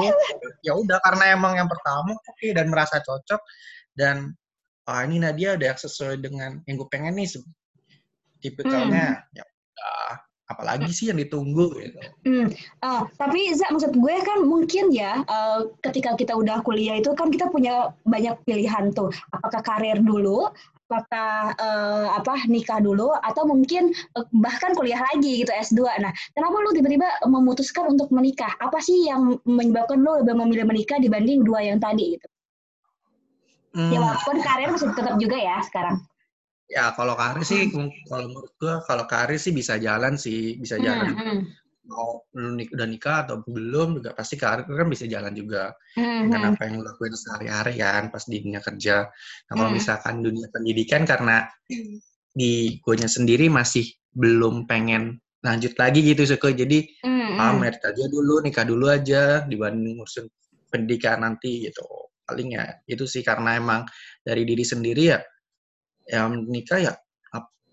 Ya 0.64 0.72
udah 0.76 0.98
karena 1.00 1.32
emang 1.32 1.56
yang 1.56 1.68
pertama 1.68 2.12
oke 2.14 2.48
dan 2.52 2.68
merasa 2.68 3.00
cocok 3.00 3.40
dan 3.96 4.36
ah 4.84 5.00
ini 5.04 5.16
Nadia 5.16 5.56
udah 5.56 5.72
sesuai 5.80 6.20
dengan 6.20 6.60
yang 6.68 6.76
gue 6.76 6.88
pengen 6.92 7.16
nih 7.16 7.40
tipikalnya 8.44 9.24
ya 9.32 9.44
udah 9.48 10.24
apalagi 10.48 10.90
sih 10.92 11.08
yang 11.10 11.18
ditunggu? 11.20 11.72
Gitu. 11.80 11.98
Hmm, 12.28 12.46
ah, 12.84 13.08
tapi 13.16 13.52
Za, 13.56 13.72
maksud 13.72 13.96
gue 13.96 14.14
kan 14.20 14.44
mungkin 14.44 14.92
ya, 14.92 15.24
eh, 15.24 15.60
ketika 15.88 16.16
kita 16.16 16.36
udah 16.36 16.60
kuliah 16.60 17.00
itu 17.00 17.12
kan 17.16 17.32
kita 17.32 17.48
punya 17.48 17.92
banyak 18.04 18.36
pilihan 18.44 18.92
tuh. 18.92 19.10
Apakah 19.32 19.64
karir 19.64 19.98
dulu, 20.04 20.52
apakah 20.84 21.56
eh, 21.56 22.06
apa 22.12 22.44
nikah 22.46 22.78
dulu, 22.78 23.16
atau 23.16 23.48
mungkin 23.48 23.90
eh, 23.90 24.26
bahkan 24.36 24.76
kuliah 24.76 25.00
lagi 25.00 25.42
gitu 25.42 25.50
S2. 25.50 25.80
Nah, 26.00 26.12
kenapa 26.36 26.56
lu 26.60 26.70
tiba-tiba 26.76 27.08
memutuskan 27.24 27.88
untuk 27.96 28.12
menikah? 28.12 28.52
Apa 28.60 28.78
sih 28.78 29.08
yang 29.08 29.40
menyebabkan 29.48 29.98
lu 30.00 30.20
lebih 30.20 30.36
memilih 30.36 30.66
menikah 30.68 31.00
dibanding 31.00 31.40
dua 31.42 31.64
yang 31.64 31.80
tadi 31.80 32.16
gitu? 32.20 32.26
Ya 33.74 33.98
Hmm, 33.98 34.06
walaupun 34.06 34.38
karir 34.38 34.70
masih 34.70 34.86
tetap 34.94 35.18
juga 35.18 35.34
ya 35.34 35.58
sekarang. 35.66 35.98
ya 36.64 36.94
kalau 36.96 37.12
karir 37.12 37.44
sih 37.44 37.68
kalau 38.08 38.24
menurut 38.32 38.52
gue 38.56 38.74
kalau 38.88 39.04
karir 39.04 39.36
sih 39.36 39.52
bisa 39.52 39.76
jalan 39.76 40.16
sih 40.16 40.56
bisa 40.56 40.80
jalan 40.80 41.12
Hmm, 41.12 41.20
hmm, 41.20 41.38
mau 41.84 42.24
lu 42.32 42.56
nik- 42.56 42.72
udah 42.72 42.88
nikah 42.88 43.28
atau 43.28 43.44
belum 43.44 44.00
juga 44.00 44.16
pasti 44.16 44.40
karir 44.40 44.64
kan 44.64 44.88
bisa 44.88 45.04
jalan 45.04 45.36
juga 45.36 45.72
hmm, 46.00 46.24
dengan 46.24 46.40
apa 46.52 46.60
yang 46.64 46.80
lu 46.80 46.82
lakuin 46.84 47.12
sehari-hari 47.12 47.80
kan 47.80 48.08
pas 48.08 48.24
di 48.24 48.40
dunia 48.40 48.60
kerja. 48.64 49.04
Nah 49.48 49.54
kalau 49.54 49.70
Hmm. 49.70 49.76
misalkan 49.76 50.14
dunia 50.24 50.48
pendidikan 50.48 51.04
karena 51.04 51.44
di 52.34 52.80
gue 52.80 52.94
sendiri 53.04 53.46
masih 53.52 53.84
belum 54.16 54.64
pengen 54.66 55.20
lanjut 55.44 55.76
lagi 55.76 56.00
gitu 56.02 56.24
suka 56.24 56.50
jadi 56.56 56.88
Hmm, 57.04 57.40
ah 57.40 57.52
merit 57.56 57.80
aja 57.84 58.04
dulu 58.08 58.40
nikah 58.44 58.64
dulu 58.68 58.86
aja 58.88 59.44
dibanding 59.44 60.00
ngurusin 60.00 60.28
pendidikan 60.72 61.20
nanti 61.24 61.68
gitu. 61.68 61.84
Paling 62.24 62.56
ya 62.56 62.80
itu 62.88 63.04
sih 63.04 63.20
karena 63.20 63.60
emang 63.60 63.84
dari 64.24 64.48
diri 64.48 64.64
sendiri 64.64 65.02
ya 65.12 65.20
yang 66.08 66.48
nikah 66.48 66.80
ya 66.80 66.92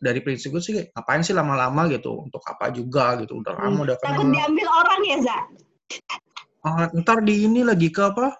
dari 0.01 0.19
prinsip 0.19 0.49
gue 0.49 0.59
sih 0.59 0.73
ngapain 0.91 1.21
sih 1.21 1.31
lama-lama 1.31 1.85
gitu? 1.87 2.25
Untuk 2.25 2.41
apa 2.43 2.73
juga? 2.73 3.15
Gitu. 3.21 3.37
Udah 3.37 3.53
lama 3.53 3.85
udah 3.85 3.95
Takut 4.01 4.25
kenal. 4.25 4.33
diambil 4.33 4.67
orang 4.67 4.99
ya, 5.05 5.17
Za? 5.21 5.37
Ah, 6.61 6.89
ntar 6.93 7.21
di 7.21 7.45
ini 7.45 7.61
lagi 7.61 7.87
ke 7.87 8.01
apa? 8.01 8.33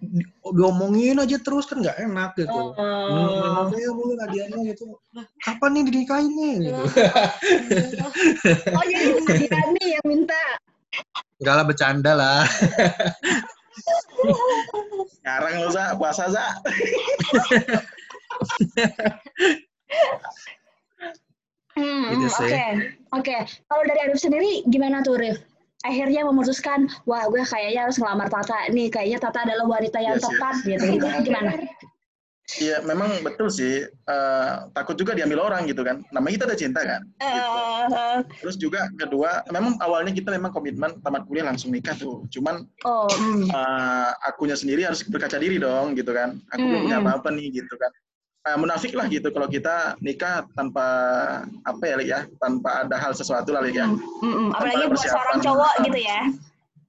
Di- 0.00 0.24
diomongin 0.50 1.20
aja 1.20 1.36
terus 1.36 1.68
kan 1.68 1.78
nggak 1.78 1.98
enak 2.00 2.32
gitu. 2.34 2.72
Oh. 2.72 3.68
ya 3.68 3.90
mulu 3.92 4.16
Nadianya 4.16 4.58
gitu. 4.64 4.96
"Lah, 5.12 5.22
kapan 5.44 5.70
nih 5.76 5.82
dinikahinnya 5.86 6.50
gitu. 6.58 6.80
Oh 8.72 8.84
jadi 8.88 9.12
Nadia 9.20 9.60
nih 9.76 9.86
yang 9.94 10.06
minta. 10.08 10.40
enggak 11.36 11.54
lah 11.54 11.64
bercanda 11.64 12.12
lah. 12.16 12.40
Sekarang 15.14 15.52
lu 15.60 15.70
za, 15.70 15.92
puasa 15.94 16.24
za. 16.28 16.46
Hmm, 21.80 22.04
Gitu 22.12 22.28
hmm, 22.28 22.36
sih. 22.36 22.50
Oke, 22.52 22.66
oke. 23.16 23.36
Kalau 23.64 23.82
dari 23.88 24.00
Arif 24.04 24.20
sendiri 24.20 24.50
gimana 24.68 25.00
tuh, 25.00 25.16
Rif? 25.16 25.40
Akhirnya 25.80 26.28
memutuskan, 26.28 26.92
wah 27.08 27.24
gue 27.32 27.40
kayaknya 27.40 27.88
harus 27.88 27.96
ngelamar 27.96 28.28
Tata 28.28 28.68
nih. 28.68 28.92
Kayaknya 28.92 29.18
Tata 29.24 29.48
adalah 29.48 29.64
wanita 29.64 29.98
yang 30.04 30.20
Yes, 30.20 30.22
yes. 30.22 30.28
tepat 30.28 30.54
gitu. 30.68 30.84
gitu. 31.00 31.06
Gimana? 31.24 31.50
Iya, 32.58 32.82
memang 32.82 33.22
betul 33.22 33.46
sih. 33.46 33.86
Eh, 33.86 34.54
takut 34.74 34.98
juga 34.98 35.14
diambil 35.14 35.46
orang 35.46 35.70
gitu 35.70 35.86
kan. 35.86 36.02
Namanya 36.10 36.34
kita 36.34 36.46
ada 36.50 36.58
cinta 36.58 36.80
kan. 36.82 37.00
Gitu. 37.06 37.62
Eh, 37.94 38.18
Terus 38.42 38.56
juga 38.58 38.90
kedua, 38.98 39.46
memang 39.54 39.78
awalnya 39.78 40.10
kita 40.10 40.34
memang 40.34 40.50
komitmen 40.50 40.98
tamat 41.00 41.24
kuliah 41.30 41.46
langsung 41.46 41.70
nikah 41.70 41.94
tuh. 41.94 42.26
Cuman 42.28 42.66
oh, 42.82 43.06
hmm. 43.06 43.48
eh, 43.54 44.10
akunya 44.26 44.58
sendiri 44.58 44.82
harus 44.82 45.06
berkaca 45.06 45.38
diri 45.38 45.62
dong 45.62 45.94
gitu 45.94 46.10
kan. 46.10 46.42
Aku 46.50 46.60
belum 46.60 46.90
punya 46.90 46.98
Mm-mm. 46.98 47.08
apa-apa 47.08 47.28
nih 47.32 47.62
gitu 47.62 47.74
kan. 47.78 47.90
Eh, 48.40 48.56
munafik 48.56 48.96
lah 48.96 49.04
gitu 49.12 49.28
kalau 49.36 49.44
kita 49.52 50.00
nikah 50.00 50.48
tanpa 50.56 50.86
apa 51.60 51.82
ya, 51.84 51.94
Lik, 52.00 52.08
ya, 52.08 52.20
tanpa 52.40 52.88
ada 52.88 52.96
hal 52.96 53.12
sesuatu 53.12 53.52
lah 53.52 53.60
Lik, 53.60 53.76
ya. 53.76 53.84
Hmm, 53.84 54.00
hmm, 54.00 54.32
hmm. 54.32 54.48
Apalagi 54.56 54.84
buat 54.88 55.04
seorang 55.04 55.38
cowok 55.44 55.74
gitu 55.84 56.00
ya. 56.00 56.20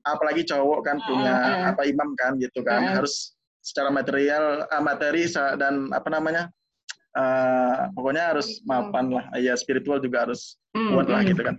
Apalagi 0.08 0.42
cowok 0.48 0.80
kan 0.88 0.98
punya 1.04 1.36
Mm-mm. 1.36 1.70
apa 1.76 1.82
imam 1.92 2.10
kan 2.16 2.40
gitu 2.40 2.64
kan. 2.64 2.80
Mm-mm. 2.88 2.98
Harus 3.04 3.36
secara 3.60 3.92
material, 3.92 4.64
eh, 4.64 4.80
materi 4.82 5.28
dan 5.60 5.92
apa 5.92 6.08
namanya? 6.08 6.48
eh, 7.12 7.92
pokoknya 8.00 8.32
harus 8.32 8.64
mapan 8.64 9.12
lah. 9.12 9.28
Ya 9.36 9.52
spiritual 9.60 10.00
juga 10.00 10.24
harus 10.24 10.56
Hmm, 10.72 10.96
kuat 10.96 11.12
lah 11.12 11.20
hmm. 11.20 11.36
gitu 11.36 11.42
kan. 11.44 11.56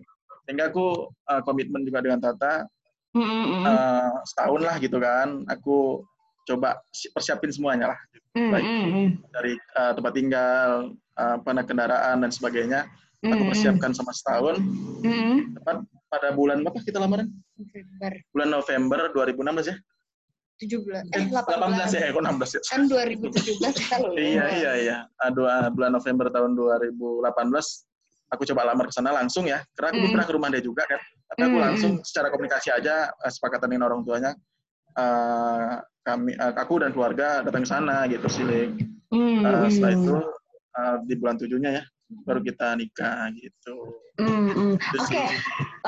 Sehingga 0.49 0.73
aku 0.73 1.13
eh, 1.13 1.41
komitmen 1.45 1.85
juga 1.85 2.01
dengan 2.01 2.17
Tata 2.25 2.65
Hmm, 3.13 3.29
hmm, 3.29 3.45
hmm. 3.45 3.65
eh, 3.69 4.13
setahun 4.25 4.61
lah 4.65 4.81
gitu 4.81 4.97
kan. 4.97 5.45
Aku 5.53 6.01
coba 6.45 6.81
si- 6.91 7.11
persiapin 7.11 7.51
semuanya 7.51 7.95
lah 7.95 8.01
Hmm, 8.33 8.49
baik. 8.49 8.65
hmm, 8.65 8.89
hmm. 8.89 9.09
dari 9.29 9.53
eh, 9.55 9.93
tempat 9.93 10.13
tinggal, 10.13 10.71
eh, 10.97 11.35
apa 11.37 11.51
nah, 11.53 11.65
kendaraan 11.65 12.17
dan 12.21 12.33
sebagainya. 12.33 12.89
Aku 13.23 13.45
Hmm, 13.45 13.51
persiapkan 13.53 13.93
sama 13.93 14.11
setahun. 14.11 14.57
hmm, 14.59 15.05
hmm. 15.05 15.39
Tepat 15.61 15.77
pada 16.09 16.29
bulan 16.33 16.65
apa 16.65 16.81
kita 16.81 16.99
lamaran? 16.99 17.29
November 17.55 18.13
Bulan 18.33 18.49
November 18.51 19.01
2016 19.13 19.69
ya? 19.69 19.77
17 20.59 21.07
Eh, 21.11 21.19
eh 21.19 21.27
18 21.29 21.91
ya, 21.93 22.09
kok 22.09 22.23
16 22.23 22.51
ya? 22.51 22.61
kan 22.67 22.83
2017 22.87 23.75
kita 23.79 23.97
lulus. 24.01 24.17
Iya, 24.17 24.45
iya, 24.57 24.73
iya. 24.75 24.97
Ah, 25.19 25.29
Dua, 25.29 25.69
bulan 25.69 25.93
November 25.93 26.31
tahun 26.31 26.55
2018, 26.55 27.87
aku 28.31 28.43
coba 28.49 28.63
lamar 28.65 28.89
ke 28.89 28.95
sana 28.95 29.13
langsung 29.13 29.45
ya. 29.45 29.61
Karena 29.75 29.89
aku 29.93 30.01
Mm. 30.01 30.13
pernah 30.15 30.27
ke 30.27 30.33
rumah 30.33 30.49
dia 30.49 30.63
juga 30.63 30.83
kan. 30.87 31.01
Tapi 31.29 31.43
aku 31.45 31.57
Mm, 31.59 31.65
langsung 31.69 31.93
secara 32.01 32.31
komunikasi 32.31 32.73
aja, 32.73 33.11
eh, 33.13 33.31
sepakatan 33.31 33.69
dengan 33.69 33.93
orang 33.93 34.03
tuanya. 34.03 34.33
Eh, 34.97 35.73
kami, 36.03 36.31
eh, 36.35 36.55
aku 36.59 36.83
dan 36.83 36.91
keluarga 36.91 37.47
datang 37.47 37.63
ke 37.65 37.71
sana 37.71 38.05
gitu 38.11 38.27
sih. 38.27 38.45
Hmm, 39.13 39.45
Eh, 39.45 39.69
setelah 39.69 39.93
hmm. 39.93 40.03
itu 40.05 40.17
eh, 40.73 40.97
di 41.07 41.15
bulan 41.21 41.37
tujuhnya 41.37 41.71
ya, 41.81 41.83
baru 42.25 42.41
kita 42.45 42.77
nikah 42.77 43.33
gitu. 43.37 43.77
Itu 44.21 44.77
Oke, 45.01 45.25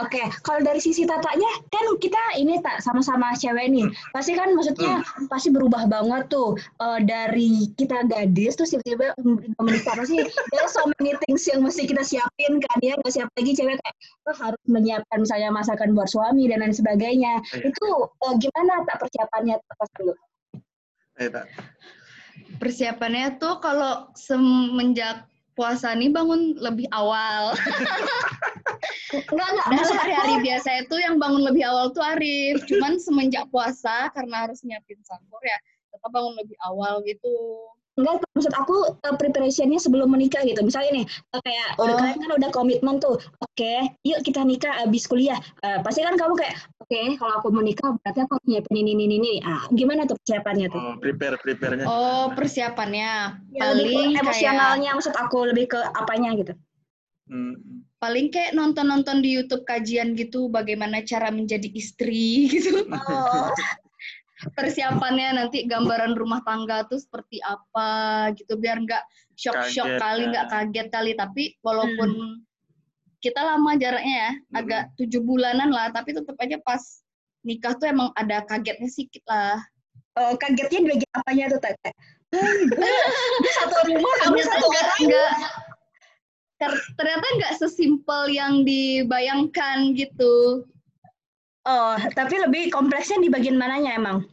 oke. 0.00 0.22
Kalau 0.40 0.60
dari 0.64 0.80
sisi 0.80 1.04
tatanya, 1.04 1.50
kan 1.68 1.84
kita 2.00 2.40
ini 2.40 2.56
tak 2.64 2.80
sama-sama 2.80 3.36
cewek 3.36 3.68
nih. 3.68 3.86
Pasti 4.16 4.32
kan 4.32 4.56
maksudnya 4.56 5.04
pasti 5.28 5.52
berubah 5.52 5.84
banget 5.86 6.32
tuh 6.32 6.56
Eh, 6.84 7.00
dari 7.06 7.70
kita 7.78 8.04
gadis 8.10 8.58
terus 8.58 8.74
tiba-tiba 8.74 9.14
menikah 9.62 9.94
pasti 9.94 10.18
there's 10.52 10.74
so 10.74 10.84
many 10.98 11.14
things 11.24 11.46
yang 11.46 11.62
mesti 11.62 11.86
kita 11.86 12.02
siapin 12.02 12.60
kan 12.60 12.78
ya. 12.82 12.98
Nggak 12.98 13.12
siap 13.14 13.28
lagi 13.34 13.52
cewek 13.54 13.78
kayak 13.78 13.96
oh, 14.26 14.36
harus 14.36 14.62
menyiapkan 14.66 15.18
misalnya 15.22 15.50
masakan 15.54 15.94
buat 15.94 16.10
suami 16.10 16.50
dan 16.50 16.66
lain 16.66 16.74
sebagainya. 16.74 17.40
Iya. 17.54 17.70
Itu 17.70 17.88
eh, 18.10 18.34
gimana 18.42 18.82
tak 18.84 19.06
persiapannya 19.06 19.56
pas 19.64 19.90
dulu? 19.96 20.12
Eh, 21.22 21.30
tak. 21.30 21.46
Persiapannya 22.58 23.38
tuh 23.38 23.62
kalau 23.62 24.10
semenjak 24.18 25.30
puasa 25.54 25.94
nih 25.94 26.10
bangun 26.10 26.58
lebih 26.58 26.86
awal. 26.90 27.54
Enggak 29.14 29.48
enggak. 29.54 29.66
Maksud 29.70 29.94
aku- 29.94 30.02
hari-hari 30.02 30.34
biasa 30.42 30.68
itu 30.82 30.96
yang 30.98 31.16
bangun 31.22 31.46
lebih 31.46 31.62
awal 31.64 31.94
tuh 31.94 32.02
Arif. 32.02 32.66
Cuman 32.66 32.98
semenjak 32.98 33.46
puasa 33.48 34.10
karena 34.10 34.46
harus 34.46 34.60
nyiapin 34.66 34.98
sahur 35.06 35.42
ya 35.42 35.58
tetap 35.94 36.10
bangun 36.10 36.34
lebih 36.34 36.58
awal 36.66 36.98
gitu. 37.06 37.30
Enggak, 37.94 38.26
maksud 38.34 38.50
aku 38.58 38.76
uh, 38.90 39.14
preparation-nya 39.14 39.78
sebelum 39.78 40.10
menikah 40.10 40.42
gitu. 40.42 40.58
Misalnya 40.66 41.02
nih, 41.02 41.06
uh, 41.30 41.42
kayak 41.46 41.68
udah 41.78 41.94
Oh. 41.94 41.98
kalian 42.02 42.18
kan 42.18 42.30
udah 42.42 42.50
komitmen 42.50 42.98
tuh. 42.98 43.22
Oke, 43.38 43.94
yuk 44.02 44.18
kita 44.26 44.42
nikah 44.42 44.82
abis 44.82 45.06
kuliah. 45.06 45.38
Uh, 45.62 45.78
pasti 45.86 46.02
kan 46.02 46.18
kamu 46.18 46.34
kayak, 46.34 46.58
oke, 46.82 47.00
kalau 47.22 47.34
aku 47.38 47.48
menikah 47.54 47.94
berarti 48.02 48.26
aku 48.26 48.34
nyiapin 48.50 48.82
ini, 48.82 48.98
ini, 48.98 49.14
ini. 49.14 49.32
Ah, 49.46 49.62
gimana 49.70 50.10
tuh 50.10 50.18
persiapannya 50.18 50.66
tuh? 50.74 50.82
Oh, 50.82 50.94
prepare, 50.98 51.38
prepare-nya. 51.38 51.86
Oh, 51.86 52.34
persiapannya 52.34 53.10
Ya, 53.54 53.70
lebih 53.70 53.86
ke 53.86 53.94
paling 53.94 54.10
kayak 54.10 54.22
emosionalnya, 54.26 54.90
maksud 54.98 55.14
aku 55.14 55.38
lebih 55.54 55.66
ke 55.70 55.80
apanya 55.94 56.34
gitu. 56.34 56.54
Hmm. 57.24 57.56
paling 58.04 58.28
kayak 58.28 58.52
nonton-nonton 58.52 59.24
di 59.24 59.32
YouTube 59.32 59.64
kajian 59.64 60.12
gitu 60.12 60.52
bagaimana 60.52 61.00
cara 61.08 61.32
menjadi 61.32 61.72
istri 61.72 62.52
gitu. 62.52 62.84
Oh, 62.92 63.48
Persiapannya 64.34 65.28
nanti 65.38 65.62
gambaran 65.64 66.18
rumah 66.18 66.42
tangga 66.42 66.82
tuh 66.90 66.98
seperti 66.98 67.38
apa 67.38 67.88
gitu 68.34 68.58
biar 68.58 68.82
nggak 68.82 69.02
shock-shock 69.38 69.86
Kaget, 69.94 70.02
kali, 70.02 70.22
ya. 70.22 70.30
nggak 70.34 70.46
kaget 70.50 70.88
kali. 70.90 71.12
Tapi 71.14 71.42
walaupun 71.62 72.10
kita 73.22 73.40
lama 73.40 73.78
jaraknya 73.78 74.14
ya, 74.14 74.32
Hmm. 74.34 74.58
agak 74.58 74.82
tujuh 74.98 75.22
bulanan 75.22 75.70
lah, 75.70 75.88
tapi 75.94 76.12
tetap 76.12 76.34
aja 76.42 76.58
pas 76.60 76.82
nikah 77.40 77.72
tuh 77.78 77.88
emang 77.88 78.10
ada 78.18 78.42
kagetnya 78.44 78.90
sedikit 78.90 79.22
lah. 79.30 79.56
oh, 80.14 80.34
kagetnya 80.38 80.78
di 80.78 80.88
bagian 80.94 81.12
apanya 81.18 81.44
tuh, 81.50 81.60
Tete? 81.62 81.90
satu 83.58 83.78
rumah, 83.86 84.14
kamu 84.22 84.34
Ternyata 84.38 84.50
satu 84.50 84.66
nggak 84.66 84.86
orang. 84.86 85.42
ternyata 86.98 87.26
nggak 87.38 87.54
sesimpel 87.58 88.22
yang 88.30 88.62
dibayangkan 88.62 89.94
gitu. 89.94 90.64
Oh, 91.64 91.96
tapi 92.12 92.36
lebih 92.44 92.68
kompleksnya 92.68 93.24
di 93.24 93.32
bagian 93.32 93.56
mananya 93.56 93.96
emang? 93.96 94.28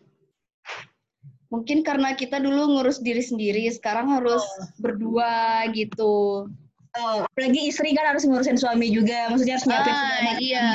Mungkin 1.51 1.83
karena 1.83 2.15
kita 2.15 2.39
dulu 2.39 2.79
ngurus 2.79 3.03
diri 3.03 3.23
sendiri, 3.23 3.67
sekarang 3.71 4.07
harus 4.11 4.43
berdua 4.79 5.67
gitu. 5.71 6.47
Oh, 6.91 7.23
apalagi 7.23 7.71
istri 7.71 7.95
kan 7.95 8.11
harus 8.11 8.27
ngurusin 8.27 8.59
suami 8.59 8.91
juga, 8.91 9.31
maksudnya 9.31 9.55
harus 9.59 9.67
nyiapin 9.67 9.91
Ah, 9.95 9.99
segala 9.99 10.31
iya. 10.43 10.69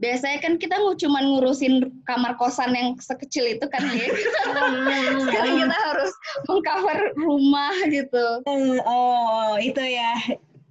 Biasanya 0.00 0.38
kan 0.40 0.52
kita 0.56 0.76
cuma 0.98 1.20
ngurusin 1.20 1.88
kamar 2.08 2.34
kosan 2.40 2.72
yang 2.72 2.96
sekecil 2.96 3.44
itu 3.44 3.64
kan 3.68 3.84
ya. 3.92 4.08
Sekarang 5.28 5.54
kita 5.62 5.78
harus 5.78 6.10
mengcover 6.48 6.98
rumah 7.16 7.76
gitu. 7.92 8.26
Hmm, 8.48 8.76
Oh, 8.88 9.56
itu 9.60 9.80
ya 9.84 10.16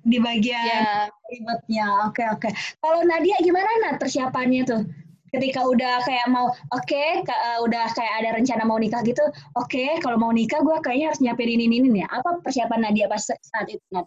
di 0.02 0.18
bagian 0.18 0.82
Ya, 0.84 1.08
ribetnya. 1.30 1.86
Oke, 2.10 2.24
oke. 2.28 2.50
Kalau 2.78 3.02
Nadia 3.06 3.38
gimana 3.40 3.70
Nat 3.82 3.96
persiapannya 3.98 4.62
tuh? 4.66 4.82
Ketika 5.32 5.64
udah 5.64 6.04
kayak 6.04 6.28
mau, 6.28 6.52
oke, 6.76 7.04
ka- 7.24 7.42
eh, 7.56 7.60
udah 7.64 7.88
kayak 7.96 8.14
ada 8.20 8.30
rencana 8.36 8.68
mau 8.68 8.76
nikah 8.76 9.00
gitu, 9.00 9.24
oke, 9.56 10.04
kalau 10.04 10.20
mau 10.20 10.34
nikah 10.36 10.60
gue 10.60 10.76
kayaknya 10.84 11.08
harus 11.08 11.24
nyiapin 11.24 11.48
ini, 11.48 11.72
ini, 11.72 11.78
ini. 11.80 12.02
Apa 12.04 12.44
persiapan 12.44 12.92
Nadia 12.92 13.08
pas 13.08 13.24
saat 13.24 13.68
itu, 13.72 13.80
Nat? 13.96 14.04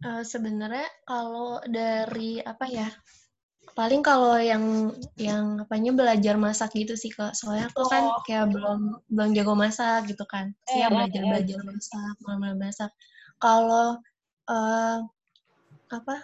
Eh, 0.00 0.22
sebenarnya 0.22 0.84
kalau 1.04 1.64
dari 1.64 2.36
apa 2.40 2.68
ya 2.68 2.88
paling 3.72 4.04
kalau 4.04 4.36
yang 4.36 4.92
yang 5.16 5.58
apanya 5.58 5.90
belajar 5.90 6.36
masak 6.36 6.76
gitu 6.76 6.94
sih 6.94 7.08
kak 7.10 7.32
soalnya 7.32 7.72
aku 7.72 7.82
kan 7.88 8.04
Oh. 8.06 8.20
kayak 8.22 8.52
belum 8.52 9.02
belum 9.08 9.30
jago 9.32 9.56
masak 9.56 10.06
gitu 10.06 10.22
kan 10.28 10.52
Eh, 10.68 10.70
sih 10.70 10.78
ya 10.84 10.86
eh, 10.86 10.90
belajar 10.92 11.22
eh. 11.24 11.28
belajar 11.32 11.58
masak 11.64 12.14
mulai 12.22 12.54
masak 12.54 12.90
kalau 13.40 13.98
eh 14.44 14.98
apa 15.92 16.16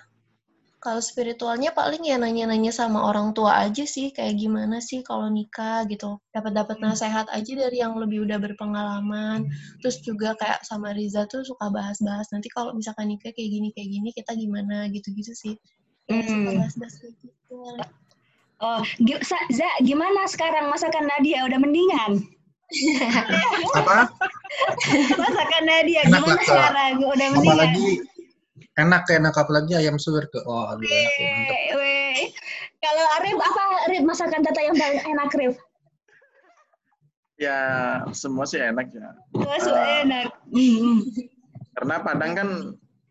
kalau 0.81 0.97
spiritualnya 1.05 1.77
paling 1.77 2.01
ya 2.09 2.17
nanya-nanya 2.17 2.73
sama 2.73 3.05
orang 3.05 3.37
tua 3.37 3.53
aja 3.61 3.85
sih 3.85 4.17
kayak 4.17 4.41
gimana 4.41 4.81
sih 4.81 5.05
kalau 5.05 5.29
nikah 5.29 5.85
gitu 5.85 6.17
dapat 6.33 6.57
dapat 6.57 6.81
nasihat 6.81 7.29
aja 7.29 7.53
dari 7.53 7.85
yang 7.85 7.93
lebih 8.01 8.25
udah 8.25 8.41
berpengalaman 8.41 9.45
terus 9.85 10.01
juga 10.01 10.33
kayak 10.41 10.65
sama 10.65 10.97
Riza 10.97 11.29
tuh 11.29 11.45
suka 11.45 11.69
bahas-bahas 11.69 12.33
nanti 12.33 12.49
kalau 12.49 12.73
misalkan 12.73 13.13
nikah 13.13 13.29
kayak 13.37 13.51
gini 13.53 13.69
kayak 13.77 13.89
gini 13.93 14.09
kita 14.17 14.33
gimana 14.33 14.89
gitu-gitu 14.89 15.37
sih 15.37 15.55
suka 16.09 16.49
Hmm. 16.49 16.59
bahas-bahas 16.59 16.95
gitu 16.99 17.61
Oh, 18.61 18.85
Za, 19.49 19.69
gimana 19.81 20.29
sekarang 20.29 20.69
masakan 20.69 21.09
Nadia? 21.09 21.49
Udah 21.49 21.57
mendingan? 21.57 22.21
Apa? 23.73 24.05
Masakan 25.25 25.65
Nadia 25.65 26.05
Enak 26.05 26.21
gimana 26.21 26.43
sekarang? 26.45 26.93
Udah 27.01 27.29
mendingan? 27.33 27.57
Apalagi 27.57 27.89
enak 28.79 29.03
enak 29.11 29.35
apalagi 29.35 29.75
ayam 29.75 29.99
suwir 29.99 30.31
ke 30.31 30.39
oh 30.45 30.71
aduh 30.71 30.87
enak 30.87 31.11
tuh, 31.17 31.79
weh. 31.79 32.21
Kalau 32.81 33.05
Arif 33.21 33.37
apa 33.37 33.63
Arif 33.89 34.03
masakan 34.03 34.41
Tata 34.41 34.61
yang 34.61 34.77
paling 34.77 35.01
enak 35.05 35.31
Arif? 35.35 35.55
Ya, 37.41 37.57
semua 38.13 38.45
sih 38.45 38.61
enak 38.61 38.93
ya. 38.93 39.17
Oh, 39.33 39.57
so 39.59 39.73
Ah. 39.73 40.05
enak. 40.05 40.29
Karena 41.73 41.95
Padang 42.05 42.33
kan 42.37 42.49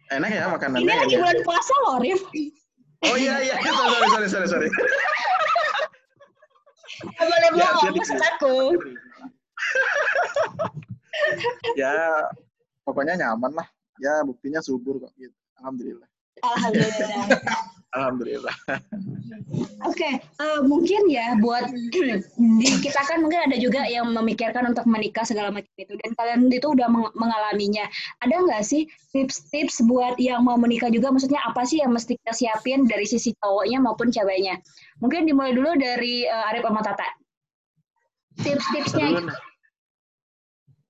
enak 0.10 0.30
ya 0.30 0.45
makanannya. 0.48 0.86
Ini 0.86 0.91
kan 0.93 1.02
lagi 1.02 1.15
ya. 1.17 1.19
bulan 1.22 1.39
puasa 1.41 1.74
loh, 1.86 1.91
Arif. 1.98 2.22
Oh 3.00 3.15
iya 3.15 3.39
iya, 3.41 3.56
sorry 3.63 4.08
sorry 4.12 4.28
sorry 4.28 4.48
sorry. 4.48 4.69
Gak 7.00 7.26
boleh 7.26 7.50
Ya, 7.56 7.67
bohong, 7.72 7.95
maksud 7.95 8.19
aku. 8.19 8.56
ya 11.80 11.95
pokoknya 12.84 13.15
nyaman 13.17 13.56
lah. 13.56 13.67
Ya 14.00 14.19
buktinya 14.24 14.60
subur 14.60 15.00
kok 15.00 15.15
gitu. 15.15 15.38
Alhamdulillah. 15.60 16.08
Alhamdulillah. 16.39 17.28
Alhamdulillah. 17.89 18.54
Oke, 19.82 20.22
eh, 20.22 20.60
mungkin 20.62 21.10
ya 21.10 21.34
buat 21.41 21.74
di 21.74 22.69
kita 22.86 23.02
kan 23.02 23.26
mungkin 23.26 23.50
ada 23.50 23.58
juga 23.58 23.82
yang 23.89 24.13
memikirkan 24.13 24.62
untuk 24.69 24.86
menikah 24.86 25.26
segala 25.26 25.50
macam 25.50 25.74
itu 25.74 25.98
dan 25.98 26.13
kalian 26.13 26.54
itu 26.54 26.69
udah 26.69 26.86
meng- 26.86 27.13
mengalaminya. 27.17 27.89
Ada 28.22 28.45
nggak 28.45 28.62
sih 28.62 28.86
tips-tips 29.10 29.82
buat 29.89 30.22
yang 30.22 30.45
mau 30.45 30.54
menikah 30.54 30.93
juga? 30.93 31.10
Maksudnya 31.10 31.41
apa 31.41 31.65
sih 31.65 31.82
yang 31.82 31.89
mesti 31.89 32.13
kita 32.22 32.34
siapin 32.38 32.86
dari 32.86 33.10
sisi 33.10 33.34
cowoknya 33.41 33.82
maupun 33.82 34.13
ceweknya? 34.13 34.62
Mungkin 35.02 35.26
dimulai 35.26 35.58
dulu 35.58 35.74
dari 35.74 36.30
eh, 36.30 36.50
Arif 36.54 36.62
sama 36.62 36.86
Tata. 36.86 37.10
Tips-tipsnya. 38.38 39.34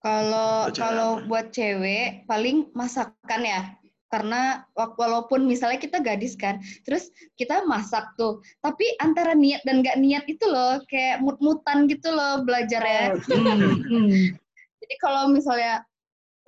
Kalau 0.03 0.67
kalau 0.75 1.23
buat 1.31 1.55
cewek 1.55 2.27
paling 2.27 2.75
masakan 2.75 3.39
ya. 3.39 3.78
Karena 4.09 4.65
wa- 4.73 4.97
walaupun 4.97 5.45
misalnya 5.45 5.77
kita 5.77 6.01
gadis 6.01 6.33
kan, 6.33 6.57
terus 6.81 7.13
kita 7.37 7.61
masak 7.69 8.09
tuh, 8.17 8.41
tapi 8.57 8.83
antara 8.97 9.37
niat 9.37 9.61
dan 9.61 9.85
gak 9.85 10.01
niat 10.01 10.25
itu 10.25 10.49
loh, 10.49 10.81
kayak 10.89 11.21
mut-mutan 11.21 11.85
gitu 11.85 12.09
loh 12.09 12.41
belajarnya. 12.43 13.13
Hmm, 13.29 13.85
hmm. 13.85 14.33
Jadi 14.81 14.95
kalau 14.97 15.29
misalnya 15.29 15.85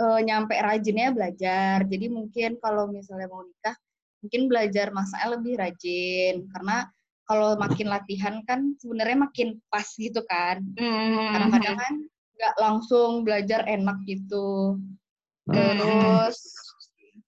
eh, 0.02 0.19
nyampe 0.26 0.58
rajinnya 0.58 1.13
belajar, 1.13 1.86
jadi 1.86 2.10
mungkin 2.10 2.58
kalau 2.58 2.89
misalnya 2.89 3.30
mau 3.30 3.45
nikah, 3.45 3.78
mungkin 4.26 4.41
belajar 4.50 4.89
masaknya 4.89 5.38
lebih 5.38 5.54
rajin, 5.62 6.36
karena 6.50 6.89
kalau 7.30 7.56
makin 7.56 7.88
latihan 7.88 8.36
kan 8.43 8.74
sebenarnya 8.82 9.30
makin 9.30 9.62
pas 9.69 9.86
gitu 9.95 10.19
kan. 10.26 10.65
Hmm. 10.76 11.32
Kadang-kadang 11.32 11.78
kan 11.78 11.93
nggak 12.41 12.56
langsung 12.58 13.21
belajar 13.21 13.62
enak 13.69 14.02
gitu. 14.10 14.76
Terus 15.45 16.39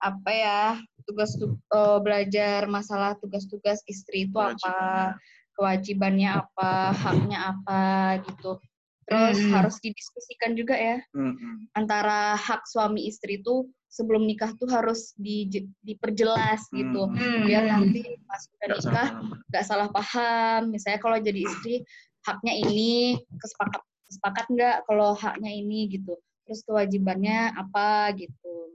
apa 0.04 0.32
ya 0.36 0.62
tugas 1.08 1.32
tu- 1.40 1.56
eh, 1.56 2.00
belajar 2.04 2.68
masalah 2.68 3.16
tugas-tugas 3.24 3.80
istri 3.88 4.28
itu 4.28 4.36
apa, 4.36 5.16
kewajibannya 5.56 6.44
apa, 6.44 6.92
haknya 6.92 7.40
apa 7.56 7.82
gitu. 8.28 8.60
Terus 9.04 9.36
Hmm. 9.40 9.52
harus 9.60 9.76
didiskusikan 9.84 10.56
juga 10.56 10.80
ya 10.80 11.04
Mm-mm. 11.12 11.68
antara 11.76 12.40
hak 12.40 12.64
suami 12.68 13.04
istri 13.08 13.44
itu 13.44 13.68
sebelum 13.92 14.24
nikah 14.24 14.56
tuh 14.56 14.66
harus 14.72 15.12
di, 15.20 15.46
diperjelas 15.84 16.72
gitu. 16.72 17.12
Hmm. 17.12 17.44
Biar 17.44 17.68
nanti 17.68 18.16
pas 18.26 18.42
udah 18.48 18.68
nikah 18.80 19.10
nggak 19.52 19.66
salah 19.68 19.90
paham. 19.92 20.72
Misalnya 20.72 21.00
kalau 21.04 21.20
jadi 21.20 21.40
istri 21.44 21.84
haknya 22.24 22.56
ini 22.64 23.20
kesepakat 23.38 23.84
kesepakat 24.08 24.46
nggak 24.50 24.78
kalau 24.88 25.12
haknya 25.14 25.52
ini 25.52 25.92
gitu. 25.92 26.16
Terus 26.48 26.64
kewajibannya 26.64 27.54
apa 27.60 28.16
gitu. 28.16 28.72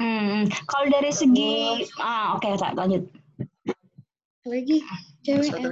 Hmm. 0.00 0.48
Kalau 0.66 0.86
dari 0.88 1.12
segi 1.12 1.86
ah 2.00 2.36
oke 2.36 2.48
Kak, 2.58 2.74
lanjut. 2.74 3.02
Lagi 4.46 4.82
cewek 5.22 5.54
ya? 5.54 5.70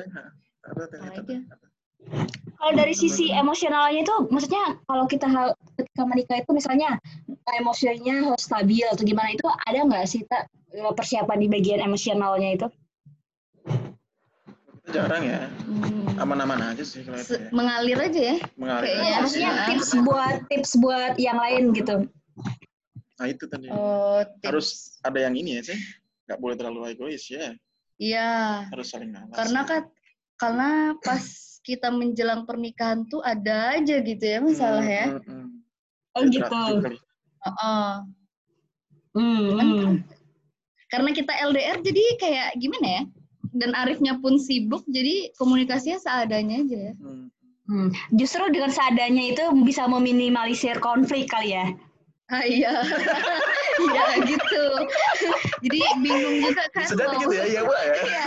Kalau 2.61 2.73
dari 2.77 2.93
sisi 2.93 3.33
emosionalnya 3.33 4.05
itu, 4.05 4.17
maksudnya 4.29 4.77
kalau 4.85 5.05
kita 5.09 5.27
hal- 5.29 5.57
ketika 5.81 6.03
menikah 6.05 6.37
itu 6.45 6.51
misalnya 6.53 7.01
emosinya 7.57 8.33
harus 8.33 8.45
stabil 8.45 8.85
atau 8.85 9.01
gimana 9.01 9.33
itu 9.33 9.49
ada 9.65 9.81
nggak 9.89 10.05
sih 10.05 10.21
tak 10.29 10.49
eh, 10.77 10.93
persiapan 10.93 11.41
di 11.41 11.49
bagian 11.49 11.81
emosionalnya 11.81 12.61
itu? 12.61 12.67
Jarang 14.91 15.23
ya. 15.23 15.47
hmm, 15.65 16.21
Aman-aman 16.21 16.75
aja 16.75 16.85
sih 16.85 17.07
kalau 17.07 17.17
itu 17.17 17.39
ya. 17.39 17.49
mengalir 17.55 17.99
aja 18.01 18.21
ya. 18.21 18.37
Mengalir 18.59 18.85
kayaknya 18.85 19.01
aja 19.01 19.15
sih. 19.15 19.21
maksudnya 19.23 19.51
ya. 19.51 19.65
tips 19.71 19.91
buat 20.05 20.37
tips 20.51 20.73
buat 20.83 21.13
yang 21.17 21.39
lain 21.41 21.63
gitu. 21.73 21.95
Nah 23.21 23.29
itu 23.29 23.45
tadi. 23.45 23.69
Oh, 23.69 24.25
tips. 24.41 24.49
Harus 24.49 24.69
ada 25.05 25.21
yang 25.21 25.37
ini 25.37 25.61
ya 25.61 25.63
sih. 25.69 25.79
Nggak 26.25 26.41
boleh 26.41 26.57
terlalu 26.57 26.97
egois 26.97 27.29
ya. 27.29 27.53
Iya. 28.01 28.65
Harus 28.73 28.89
saling 28.89 29.13
ngalah. 29.13 29.37
Karena 29.37 29.61
kan 29.69 29.83
karena 30.41 30.71
pas 31.05 31.25
kita 31.61 31.93
menjelang 31.93 32.49
pernikahan 32.49 33.05
tuh 33.13 33.21
ada 33.21 33.77
aja 33.77 34.01
gitu 34.01 34.25
ya 34.25 34.41
masalah 34.41 34.81
ya. 34.81 35.21
Mm, 35.21 35.21
mm, 35.21 35.37
mm. 35.37 35.49
Oh 36.17 36.23
Ya, 36.25 36.33
gitu. 36.33 36.49
kali. 36.81 36.99
Heeh. 37.45 37.91
Hmm, 39.11 39.43
Cuman 39.53 39.69
hmm. 39.69 39.95
karena 40.89 41.11
kita 41.13 41.33
LDR 41.45 41.79
jadi 41.85 42.05
kayak 42.17 42.49
gimana 42.57 42.87
ya? 42.89 43.03
Dan 43.51 43.75
Arifnya 43.75 44.17
pun 44.23 44.39
sibuk 44.39 44.87
jadi 44.89 45.35
komunikasinya 45.37 46.01
seadanya 46.01 46.65
aja 46.65 46.79
ya. 46.89 46.95
Mm. 46.97 47.29
Hmm. 47.71 47.89
Justru 48.17 48.49
dengan 48.51 48.73
seadanya 48.73 49.31
itu 49.31 49.45
bisa 49.63 49.85
meminimalisir 49.87 50.81
konflik 50.81 51.29
kali 51.29 51.55
ya. 51.55 51.69
Ah 52.31 52.43
iya. 52.43 52.73
Iya 53.81 54.07
gitu. 54.23 54.65
jadi 55.65 55.79
bingung 55.99 56.37
juga 56.45 56.65
kan. 56.71 56.85
Sedang 56.85 57.11
mau- 57.11 57.19
gitu 57.19 57.33
ya, 57.33 57.45
iya 57.45 57.61
Bu 57.61 57.73
ya. 57.73 57.83
Iya. 57.97 58.23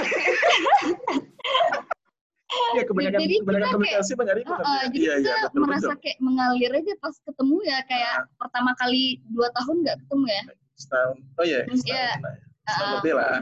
Iya 2.74 2.84
kebanyakan 2.86 3.20
Jadi 3.20 3.34
kita 3.34 3.42
kebanyakan 3.44 3.62
kayak- 3.62 3.74
komunikasi 3.76 4.12
banyak 4.14 4.36
ribut. 4.36 4.56
Nanti 4.56 4.70
ya. 4.70 4.82
jadi 4.84 4.98
Iya 5.00 5.14
iya 5.14 5.34
kita 5.34 5.38
betul 5.44 5.62
merasa 5.64 5.86
betul. 5.86 6.02
kayak 6.02 6.18
mengalir 6.20 6.72
aja 6.74 6.94
pas 6.96 7.16
ketemu 7.20 7.58
ya 7.64 7.78
kayak 7.84 8.16
pertama 8.36 8.72
kali 8.76 9.04
dua 9.28 9.48
tahun 9.52 9.76
nggak 9.82 9.98
ketemu 10.00 10.26
ya 10.28 10.44
Setahun. 10.74 11.18
Oh 11.34 11.44
iya. 11.44 11.60
Iya. 11.64 11.72
Setahun, 11.72 12.20
lah. 12.20 12.36
Setahun 12.64 12.84
Ah. 12.84 12.94
lebih 12.98 13.14
lah. 13.14 13.36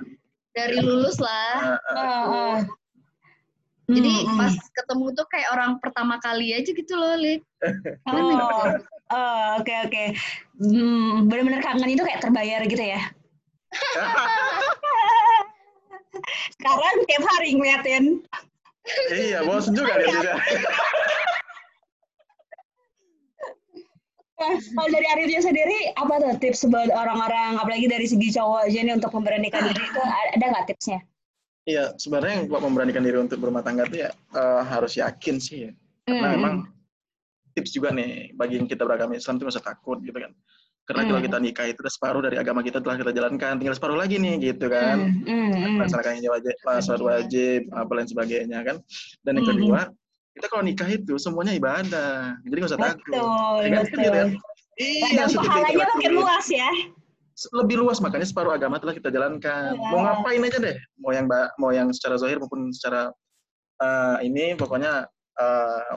dari 0.51 0.77
lulus 0.79 1.15
lah 1.17 1.55
Ah, 1.55 1.79
ah. 1.79 1.95
Ah, 1.95 2.23
ah. 2.27 2.57
jadi 3.87 4.11
Hmm, 4.11 4.27
hmm. 4.27 4.37
pas 4.37 4.51
ketemu 4.73 5.05
tuh 5.13 5.25
kayak 5.25 5.47
orang 5.49 5.71
pertama 5.79 6.19
kali 6.19 6.51
aja 6.51 6.67
gitu 6.69 6.91
loh 6.91 7.15
Lik 7.15 7.39
Oh, 8.03 8.67
oh, 9.11 9.59
oke 9.59 9.73
oke. 9.87 10.03
Hmm, 10.57 11.27
benar-benar 11.27 11.61
kangen 11.61 11.91
itu 11.91 12.03
kayak 12.03 12.23
terbayar 12.23 12.61
gitu 12.65 12.83
ya. 12.83 13.01
Sekarang 16.59 16.95
tiap 17.07 17.23
hari 17.35 17.49
ngeliatin. 17.55 18.23
Iya, 19.13 19.45
bosan 19.45 19.77
juga 19.77 19.93
dia 20.01 20.09
juga. 20.09 20.33
Nah, 24.41 24.57
kalau 24.57 24.89
dari 24.89 25.05
Arifnya 25.05 25.41
sendiri, 25.45 25.93
apa 25.93 26.17
tuh 26.17 26.33
tips 26.41 26.65
buat 26.65 26.89
orang-orang, 26.89 27.61
apalagi 27.61 27.85
dari 27.85 28.09
segi 28.09 28.33
cowok 28.33 28.65
aja 28.65 28.81
nih 28.81 28.97
untuk 28.97 29.13
memberanikan 29.13 29.69
diri 29.69 29.85
itu 29.85 30.01
ada 30.01 30.45
nggak 30.49 30.65
tipsnya? 30.65 30.99
Iya, 31.69 31.93
sebenarnya 32.01 32.41
yang 32.41 32.45
buat 32.49 32.65
memberanikan 32.65 33.05
diri 33.05 33.21
untuk 33.21 33.37
berumah 33.37 33.61
tangga 33.61 33.85
itu 33.85 34.01
ya 34.01 34.09
eh, 34.09 34.61
harus 34.65 34.97
yakin 34.97 35.37
sih 35.37 35.69
ya. 35.69 35.71
Karena 36.09 36.25
Hmm. 36.25 36.35
memang 36.41 36.53
tips 37.53 37.71
juga 37.71 37.89
nih 37.91 38.31
bagi 38.33 38.57
yang 38.59 38.67
kita 38.67 38.83
beragama 38.83 39.15
Islam 39.15 39.37
itu 39.37 39.43
nggak 39.45 39.55
usah 39.59 39.67
takut 39.67 39.97
gitu 40.01 40.15
kan. 40.15 40.31
Karena 40.81 41.07
kalau 41.07 41.19
Hmm. 41.21 41.27
kita 41.29 41.37
nikah 41.39 41.65
itu 41.69 41.79
udah 41.79 41.93
separuh 41.93 42.21
dari 42.25 42.37
agama 42.41 42.59
kita 42.65 42.81
telah 42.81 42.97
kita 42.97 43.13
jalankan, 43.13 43.53
tinggal 43.61 43.77
separuh 43.77 43.95
lagi 43.95 44.17
nih 44.17 44.35
gitu 44.41 44.65
kan. 44.67 44.97
Hmm. 45.23 45.77
Melaksanakan 45.77 46.19
yang 46.19 46.33
wajib, 46.33 46.55
sholat 46.81 47.01
wajib, 47.05 47.59
apa 47.71 47.91
lain 47.93 48.07
sebagainya 48.09 48.59
kan. 48.65 48.75
Dan 49.21 49.39
yang 49.39 49.47
kedua, 49.55 49.79
kita 50.33 50.45
kalau 50.49 50.63
nikah 50.65 50.89
itu 50.89 51.13
semuanya 51.21 51.53
ibadah, 51.53 52.35
jadi 52.43 52.57
nggak 52.59 52.71
usah 52.73 52.81
takut. 52.81 53.13
Betul, 53.13 53.55
Ya 53.61 53.69
kan? 53.69 53.81
betul. 53.85 53.99
Gitu 54.01 54.09
ya. 54.09 54.25
Iya, 54.81 55.23
seperti 55.29 55.47
pahalanya 55.47 55.85
makin 55.93 56.11
luas 56.17 56.47
ya. 56.49 56.69
lebih 57.57 57.81
luas 57.81 57.97
makanya 57.97 58.27
separuh 58.29 58.53
agama 58.53 58.77
telah 58.77 58.93
kita 58.93 59.09
jalankan. 59.09 59.73
Iya. 59.73 59.89
Mau 59.89 60.01
ngapain 60.05 60.41
aja 60.45 60.57
deh, 60.61 60.77
mau 61.01 61.09
yang 61.09 61.25
mau 61.57 61.69
yang 61.73 61.89
secara 61.89 62.13
zahir 62.17 62.37
maupun 62.37 62.69
secara 62.69 63.09
eh, 63.81 64.17
ini 64.29 64.53
pokoknya 64.53 65.09
eh, 65.37 65.91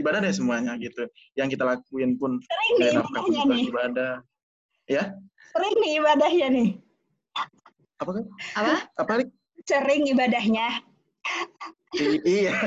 ibadah 0.00 0.18
deh 0.18 0.32
semuanya 0.32 0.72
gitu. 0.76 1.04
Yang 1.36 1.48
kita 1.54 1.64
lakuin 1.68 2.16
pun 2.16 2.40
Sering 2.40 2.70
nih 2.72 2.80
kayak 2.80 2.92
nafkah 2.96 3.20
pun 3.20 3.30
ibadahnya 3.30 3.54
nih. 3.54 3.68
ibadah. 3.68 4.12
Ya, 4.88 5.04
Sering 5.52 5.74
nih 5.76 5.90
ibadahnya 6.00 6.46
nih. 6.50 6.68
apa 8.00 8.10
kan? 8.10 8.24
apa 8.56 8.74
Apa 8.96 9.12
Lik? 9.20 9.28
Sering 9.62 10.02
ibadahnya. 10.08 10.66
I- 11.94 12.24
iya. 12.24 12.54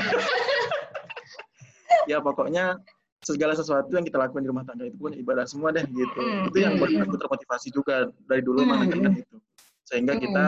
ya 2.11 2.19
pokoknya 2.19 2.77
segala 3.23 3.55
sesuatu 3.55 3.87
yang 3.89 4.03
kita 4.03 4.19
lakukan 4.19 4.43
di 4.43 4.51
rumah 4.51 4.61
tangga 4.61 4.83
itu 4.83 4.95
pun 4.95 5.11
ibadah 5.11 5.47
semua 5.47 5.71
deh 5.71 5.83
gitu. 5.87 6.19
Hmm, 6.19 6.47
Itu 6.51 6.57
yang 6.59 6.75
buat 6.75 6.91
aku 6.91 7.15
termotivasi 7.17 7.71
juga 7.71 8.11
dari 8.27 8.43
dulu 8.43 8.61
Hmm, 8.61 8.77
menekankan 8.77 9.13
itu. 9.17 9.35
Sehingga 9.83 10.13
Hmm. 10.15 10.21
kita 10.21 10.45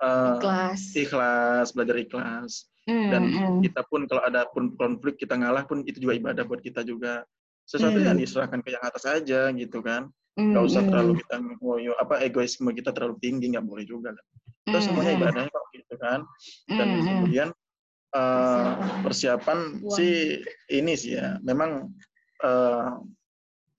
eh, 0.00 0.36
kelas 0.40 0.80
ikhlas, 0.96 1.66
belajar 1.72 1.96
ikhlas. 1.96 2.68
Hmm, 2.88 3.08
dan 3.12 3.22
hmm. 3.28 3.58
kita 3.60 3.84
pun 3.86 4.08
kalau 4.08 4.22
ada 4.24 4.48
pun 4.48 4.72
konflik 4.74 5.20
kita 5.20 5.36
ngalah 5.36 5.68
pun 5.68 5.84
itu 5.84 6.00
juga 6.00 6.16
ibadah 6.16 6.48
buat 6.48 6.64
kita 6.64 6.80
juga 6.80 7.28
sesuatu 7.68 8.00
Hmm. 8.00 8.08
yang 8.08 8.18
diserahkan 8.18 8.60
ke 8.64 8.72
yang 8.72 8.84
atas 8.84 9.04
aja 9.04 9.52
gitu 9.52 9.84
kan 9.84 10.08
Hmm, 10.38 10.54
nggak 10.54 10.64
usah 10.72 10.82
hmm. 10.86 10.90
terlalu 10.94 11.12
kita 11.20 11.36
ngoyo 11.58 11.92
apa 11.98 12.22
egoisme 12.22 12.70
kita 12.70 12.94
terlalu 12.94 13.18
tinggi 13.18 13.50
nggak 13.50 13.66
boleh 13.66 13.84
juga 13.84 14.14
kan 14.14 14.26
terus 14.70 14.86
Hmm, 14.86 14.94
semuanya 14.94 15.12
ibadahnya 15.18 15.50
kok 15.50 15.66
gitu 15.74 15.94
kan 15.98 16.20
dan 16.70 16.88
hmm. 16.88 17.04
kemudian 17.04 17.48
eh, 18.14 18.70
persiapan 19.02 19.58
Uang. 19.82 19.92
sih 19.92 20.38
ini 20.70 20.92
sih 20.94 21.18
ya 21.18 21.36
memang 21.42 21.90
eh, 22.46 22.90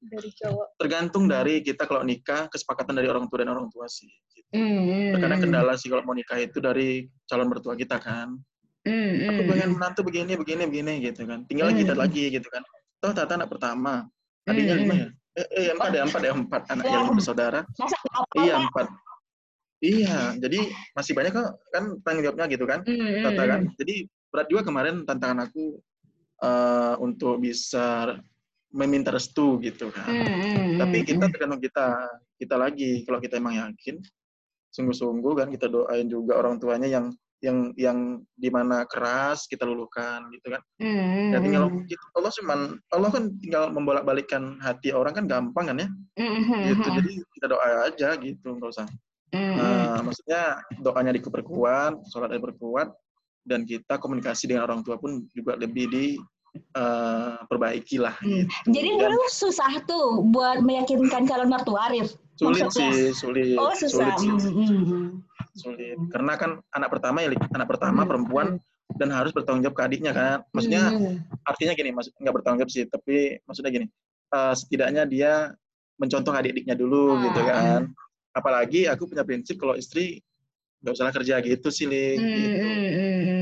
dari 0.01 0.29
cowok 0.33 0.67
tergantung 0.81 1.25
dari 1.29 1.63
kita 1.63 1.87
kalau 1.87 2.03
nikah 2.03 2.51
kesepakatan 2.51 2.99
dari 2.99 3.07
orang 3.07 3.29
tua 3.31 3.45
dan 3.45 3.53
orang 3.53 3.69
tua 3.71 3.87
sih 3.87 4.11
gitu. 4.35 4.51
Hmm, 4.51 5.15
terkadang 5.15 5.39
kendala 5.47 5.73
sih 5.79 5.87
kalau 5.87 6.03
mau 6.03 6.17
nikah 6.17 6.41
itu 6.41 6.59
dari 6.59 7.07
calon 7.31 7.47
mertua 7.47 7.79
kita 7.79 7.95
kan 7.95 8.35
Hmm, 8.81 9.13
aku 9.29 9.41
hmm. 9.45 9.49
pengen 9.53 9.69
menantu 9.77 10.01
begini 10.01 10.33
begini 10.33 10.63
begini 10.65 10.93
gitu 11.05 11.21
kan 11.29 11.45
tinggal 11.45 11.69
kita 11.69 11.93
Hmm. 11.93 12.01
lagi 12.01 12.23
gitu 12.33 12.47
kan 12.49 12.65
toh 12.97 13.13
tata 13.13 13.37
anak 13.37 13.49
pertama 13.53 14.09
adiknya 14.49 14.73
Hmm, 14.73 14.81
lima 14.81 14.93
ya 14.97 15.07
eh, 15.37 15.47
eh 15.53 15.65
empat 15.77 15.91
ya 15.93 16.01
empat 16.09 16.21
ya 16.25 16.31
empat 16.33 16.61
anak 16.73 16.83
yang 16.89 17.13
bersaudara 17.13 17.61
Masa 17.77 17.97
iya 18.41 18.55
empat 18.57 18.87
Iya, 19.81 20.37
jadi 20.37 20.69
masih 20.93 21.17
banyak 21.17 21.33
kok 21.33 21.57
kan 21.73 21.83
tanggung 22.05 22.21
jawabnya 22.21 22.45
gitu 22.53 22.69
kan, 22.69 22.85
Mm, 22.85 23.25
Tata 23.25 23.41
mm, 23.41 23.49
kan. 23.49 23.61
mm. 23.65 23.73
Jadi 23.81 23.95
berat 24.29 24.47
juga 24.53 24.61
kemarin 24.69 24.95
tantangan 25.09 25.49
aku 25.49 25.81
eh, 26.45 26.95
untuk 27.01 27.41
bisa 27.41 28.13
meminta 28.69 29.09
restu 29.09 29.57
gitu 29.57 29.89
kan. 29.89 30.05
Mm, 30.05 30.21
mm, 30.21 30.69
Tapi 30.85 30.97
mm, 31.01 31.05
kita 31.09 31.25
mm. 31.25 31.31
tergantung 31.33 31.61
kita, 31.65 31.85
kita 32.37 32.55
lagi. 32.61 33.01
Kalau 33.09 33.17
kita 33.17 33.41
emang 33.41 33.57
yakin, 33.57 34.05
sungguh-sungguh 34.69 35.33
kan 35.33 35.47
kita 35.49 35.65
doain 35.65 36.05
juga 36.05 36.37
orang 36.37 36.61
tuanya 36.61 36.85
yang 36.85 37.05
yang 37.41 37.73
yang 37.73 37.97
di 38.37 38.49
mana 38.53 38.85
keras 38.85 39.49
kita 39.49 39.65
luluhkan 39.65 40.29
gitu 40.29 40.53
kan. 40.53 40.61
Mm, 40.77 41.33
Ya 41.33 41.37
tinggal. 41.41 41.63
Allah 42.13 42.31
cuman 42.37 42.59
Allah 42.93 43.09
kan 43.09 43.23
tinggal 43.41 43.73
membolak-balikkan 43.73 44.61
hati 44.61 44.93
orang 44.93 45.17
kan 45.17 45.25
gampang 45.25 45.73
kan 45.73 45.77
ya. 45.81 45.89
mm, 46.21 46.21
mm, 46.21 46.61
Gitu. 46.69 46.87
Jadi 47.01 47.11
kita 47.37 47.45
doa 47.49 47.67
aja 47.89 48.09
gitu, 48.15 48.47
nggak 48.55 48.71
usah. 48.71 48.87
mm. 49.33 49.55
Eh, 49.57 49.99
maksudnya 50.05 50.41
doanya 50.79 51.11
diperkuat, 51.11 51.93
sholat 52.13 52.29
diperkuat, 52.31 52.93
dan 53.41 53.65
kita 53.65 53.97
komunikasi 53.97 54.45
dengan 54.45 54.69
orang 54.69 54.85
tua 54.85 55.01
pun 55.01 55.25
juga 55.33 55.57
lebih 55.57 55.89
di 55.89 56.05
eh, 56.75 57.35
perbaiki 57.47 57.95
lah. 57.95 58.11
Hmm. 58.19 58.43
Gitu. 58.43 58.75
Jadi 58.75 58.89
Dan 58.99 59.07
dulu 59.07 59.23
susah 59.31 59.71
tuh 59.87 60.19
buat 60.29 60.59
meyakinkan 60.59 61.23
calon 61.23 61.47
mertua 61.47 61.87
Arif. 61.87 62.11
sulit 62.35 62.67
maksudnya? 62.67 62.91
sih, 62.91 63.07
sulit, 63.15 63.55
Oh 63.55 63.71
susah. 63.71 64.17
sulit 64.19 64.41
sih, 64.43 64.51
Mm, 64.51 64.67
mm, 64.67 64.83
mm. 64.83 65.07
Sulit. 65.53 65.97
Karena 66.09 66.33
kan 66.35 66.59
anak 66.71 66.89
pertama 66.89 67.21
ya, 67.21 67.29
anak 67.51 67.67
pertama 67.67 68.01
Hmm. 68.03 68.09
perempuan 68.09 68.47
dan 68.91 69.09
harus 69.09 69.31
bertanggung 69.31 69.63
jawab 69.63 69.77
ke 69.77 69.83
adiknya 69.83 70.11
kan. 70.11 70.37
Maksudnya 70.51 70.83
artinya 71.43 71.73
gini, 71.73 71.89
maksud 71.91 72.11
nggak 72.15 72.35
bertanggung 72.35 72.59
jawab 72.63 72.71
sih, 72.71 72.83
tapi 72.85 73.39
maksudnya 73.43 73.71
gini, 73.71 73.85
eh, 74.29 74.53
setidaknya 74.53 75.03
dia 75.05 75.31
mencontoh 75.95 76.33
adik-adiknya 76.33 76.75
dulu 76.75 77.13
Ah. 77.13 77.19
gitu 77.23 77.41
kan. 77.45 77.81
Apalagi 78.31 78.87
aku 78.87 79.07
punya 79.07 79.23
prinsip 79.23 79.55
kalau 79.55 79.75
istri 79.75 80.23
nggak 80.81 80.93
usah 80.97 81.13
kerja 81.13 81.35
gitu 81.39 81.67
sih, 81.69 81.85
Lik. 81.85 82.17
mm, 82.17 82.25
gitu. 82.25 82.57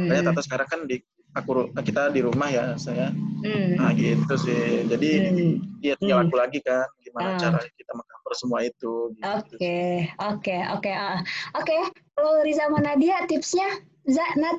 Makanya. 0.05 0.23
Tata 0.33 0.41
sekarang 0.43 0.67
kan 0.67 0.79
di 0.85 0.97
aku 1.31 1.71
kita 1.79 2.09
di 2.09 2.19
rumah 2.19 2.49
ya 2.49 2.73
saya. 2.75 3.13
Mm, 3.39 3.79
Nah 3.79 3.93
gitu 3.95 4.33
sih. 4.35 4.83
Jadi 4.85 5.11
mm. 5.31 5.53
dia 5.79 5.93
tinggal 5.95 6.19
Hmm. 6.19 6.27
aku 6.27 6.35
lagi 6.35 6.59
kan 6.59 6.83
gimana 6.99 7.29
Ah. 7.31 7.39
cara 7.39 7.57
kita 7.63 7.91
mengcover 8.29 8.37
semua 8.37 8.59
itu. 8.61 8.93
Gitu. 9.17 9.25
Oke, 9.25 9.79
oke, 10.21 10.57
oke, 10.77 10.91
ah. 10.93 11.19
oke. 11.57 11.75
Kalau 12.13 12.31
Riza 12.45 12.69
sama 12.69 12.79
Nadia 12.79 13.25
tipsnya, 13.25 13.65
Za, 14.05 14.25
Nat, 14.37 14.57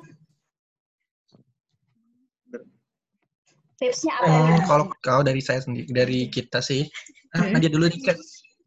tipsnya 3.78 4.12
apa? 4.18 4.26
Eh, 4.26 4.42
Nat? 4.59 4.64
kalau 4.66 4.85
kalau 5.00 5.22
dari 5.22 5.40
saya 5.40 5.62
sendiri, 5.62 5.87
dari 5.90 6.18
kita 6.28 6.59
sih, 6.61 6.85
ah, 7.35 7.46
Hmm. 7.46 7.52
Nadia 7.56 7.70
dulu 7.70 7.87
nih 7.87 8.02
kan. 8.04 8.18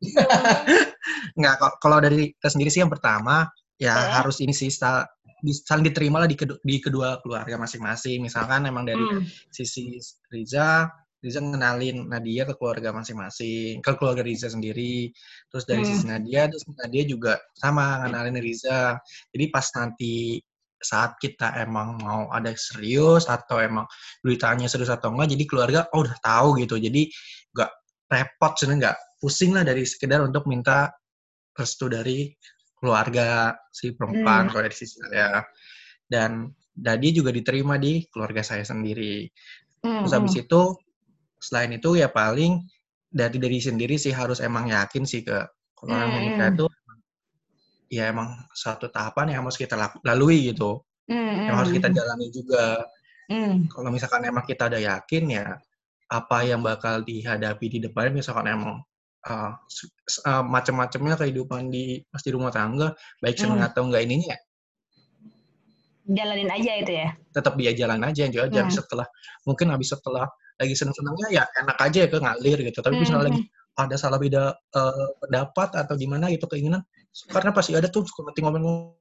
Nggak, 1.39 1.55
kalau- 1.59 1.77
kalau 1.79 1.97
dari 1.99 2.31
kita 2.35 2.49
sendiri 2.51 2.69
sih 2.71 2.81
yang 2.83 2.91
pertama 2.91 3.47
ya 3.79 3.93
Eh. 3.95 4.11
harus 4.21 4.39
ini 4.39 4.51
sih 4.53 4.69
sa- 4.71 5.07
di- 5.43 5.51
saling 5.55 5.83
diterima 5.83 6.23
lah 6.23 6.27
di 6.29 6.39
kedua, 6.39 6.55
di 6.63 6.77
kedua 6.79 7.19
keluarga 7.19 7.59
masing-masing. 7.59 8.23
Misalkan 8.23 8.63
emang 8.63 8.87
dari 8.87 9.03
Hmm. 9.03 9.23
sisi 9.51 9.99
Riza, 10.31 10.87
Riza 11.23 11.39
ngenalin 11.39 12.11
Nadia 12.11 12.43
ke 12.43 12.53
keluarga 12.59 12.91
masing-masing, 12.91 13.79
ke 13.79 13.91
keluarga 13.95 14.27
Riza 14.27 14.51
sendiri. 14.51 15.07
Terus 15.47 15.63
dari 15.63 15.87
Hmm. 15.87 15.89
sisi 15.95 16.05
Nadia, 16.11 16.51
terus 16.51 16.67
Nadia 16.67 17.03
juga 17.07 17.39
sama 17.55 18.03
ngenalin 18.03 18.43
Riza. 18.43 18.99
Jadi 19.31 19.45
pas 19.47 19.63
nanti 19.79 20.43
saat 20.83 21.15
kita 21.23 21.63
emang 21.63 21.95
mau 22.03 22.27
ada 22.27 22.51
serius 22.59 23.31
atau 23.31 23.63
emang 23.63 23.87
beritanya 24.19 24.67
serius 24.67 24.91
atau 24.91 25.15
enggak, 25.15 25.31
jadi 25.31 25.43
keluarga 25.47 25.79
oh 25.95 26.03
udah 26.03 26.19
tahu 26.19 26.59
gitu. 26.59 26.75
Jadi 26.75 27.07
nggak 27.55 27.71
repot 28.11 28.51
sebenarnya 28.59 28.79
nggak 28.91 28.97
pusing 29.23 29.55
lah 29.55 29.63
dari 29.63 29.87
sekedar 29.87 30.19
untuk 30.19 30.43
minta 30.51 30.91
restu 31.55 31.87
dari 31.87 32.35
keluarga 32.75 33.55
si 33.71 33.95
perempuan 33.95 34.51
Hmm. 34.51 34.51
kalau 34.51 34.67
dari 34.67 34.75
sisi 34.75 34.99
saya. 34.99 35.39
Dan 36.03 36.51
Nadia 36.83 37.15
juga 37.15 37.31
diterima 37.31 37.79
di 37.79 38.03
keluarga 38.11 38.43
saya 38.43 38.67
sendiri. 38.67 39.23
Terus 39.83 40.11
habis 40.11 40.35
itu 40.35 40.61
selain 41.43 41.75
itu 41.75 41.99
ya 41.99 42.07
paling 42.07 42.63
dari 43.11 43.35
diri 43.37 43.59
sendiri 43.59 43.99
sih 43.99 44.15
harus 44.15 44.39
emang 44.39 44.71
yakin 44.71 45.03
sih 45.03 45.21
ke 45.27 45.37
kalau 45.75 45.91
orang 45.99 46.09
Hmm, 46.09 46.17
menikah 46.23 46.47
hmm. 46.49 46.55
itu 46.55 46.65
ya 47.91 48.09
emang 48.09 48.33
suatu 48.55 48.87
tahapan 48.89 49.35
yang 49.35 49.45
harus 49.45 49.59
kita 49.59 49.75
lalui 50.01 50.49
gitu, 50.49 50.81
mm, 51.05 51.45
yang 51.45 51.55
harus 51.59 51.69
mm, 51.69 51.77
kita 51.77 51.87
jalani 51.93 52.27
juga. 52.33 52.81
mm. 53.29 53.69
Kalau 53.69 53.89
misalkan 53.93 54.25
emang 54.25 54.47
kita 54.49 54.65
udah 54.71 54.81
yakin 54.81 55.23
ya 55.29 55.45
apa 56.09 56.37
yang 56.41 56.65
bakal 56.65 57.05
dihadapi 57.05 57.65
di 57.69 57.79
depannya 57.85 58.17
misalkan 58.17 58.49
emang 58.49 58.81
uh, 59.29 59.51
s- 59.69 60.21
uh, 60.25 60.41
macam-macamnya 60.41 61.21
kehidupan 61.21 61.69
di 61.69 62.01
pas 62.09 62.21
di 62.21 62.31
rumah 62.33 62.49
tangga 62.49 62.93
baik 63.21 63.37
seneng 63.37 63.61
Hmm. 63.61 63.69
atau 63.69 63.81
enggak 63.89 64.03
ininya 64.09 64.37
Jalanin 66.03 66.51
aja 66.51 66.71
itu 66.83 66.91
ya. 66.91 67.09
tetap 67.31 67.55
dia 67.55 67.71
jalan 67.73 67.97
aja 68.03 68.27
aja 68.27 68.39
aja 68.45 68.61
Hmm. 68.61 68.69
setelah 68.73 69.07
mungkin 69.47 69.71
habis 69.71 69.89
setelah 69.89 70.27
lagi 70.59 70.73
seneng-senengnya 70.77 71.27
ya 71.31 71.43
enak 71.61 71.77
aja 71.81 71.97
ya 72.05 72.09
ke 72.09 72.17
ngalir 72.19 72.57
gitu. 72.65 72.79
Tapi 72.81 72.95
misalnya 72.97 73.21
Hmm, 73.25 73.29
lagi 73.33 73.41
ada 73.73 73.95
salah 73.97 74.19
beda 74.21 74.43
eh, 74.53 75.07
pendapat 75.21 75.69
atau 75.81 75.93
gimana 75.97 76.29
gitu 76.29 76.45
keinginan 76.45 76.85
karena 77.29 77.49
pasti 77.49 77.73
ada 77.73 77.89
tuh 77.89 78.05
suka 78.05 78.29
nanti 78.29 78.41
ngomong 78.41 78.93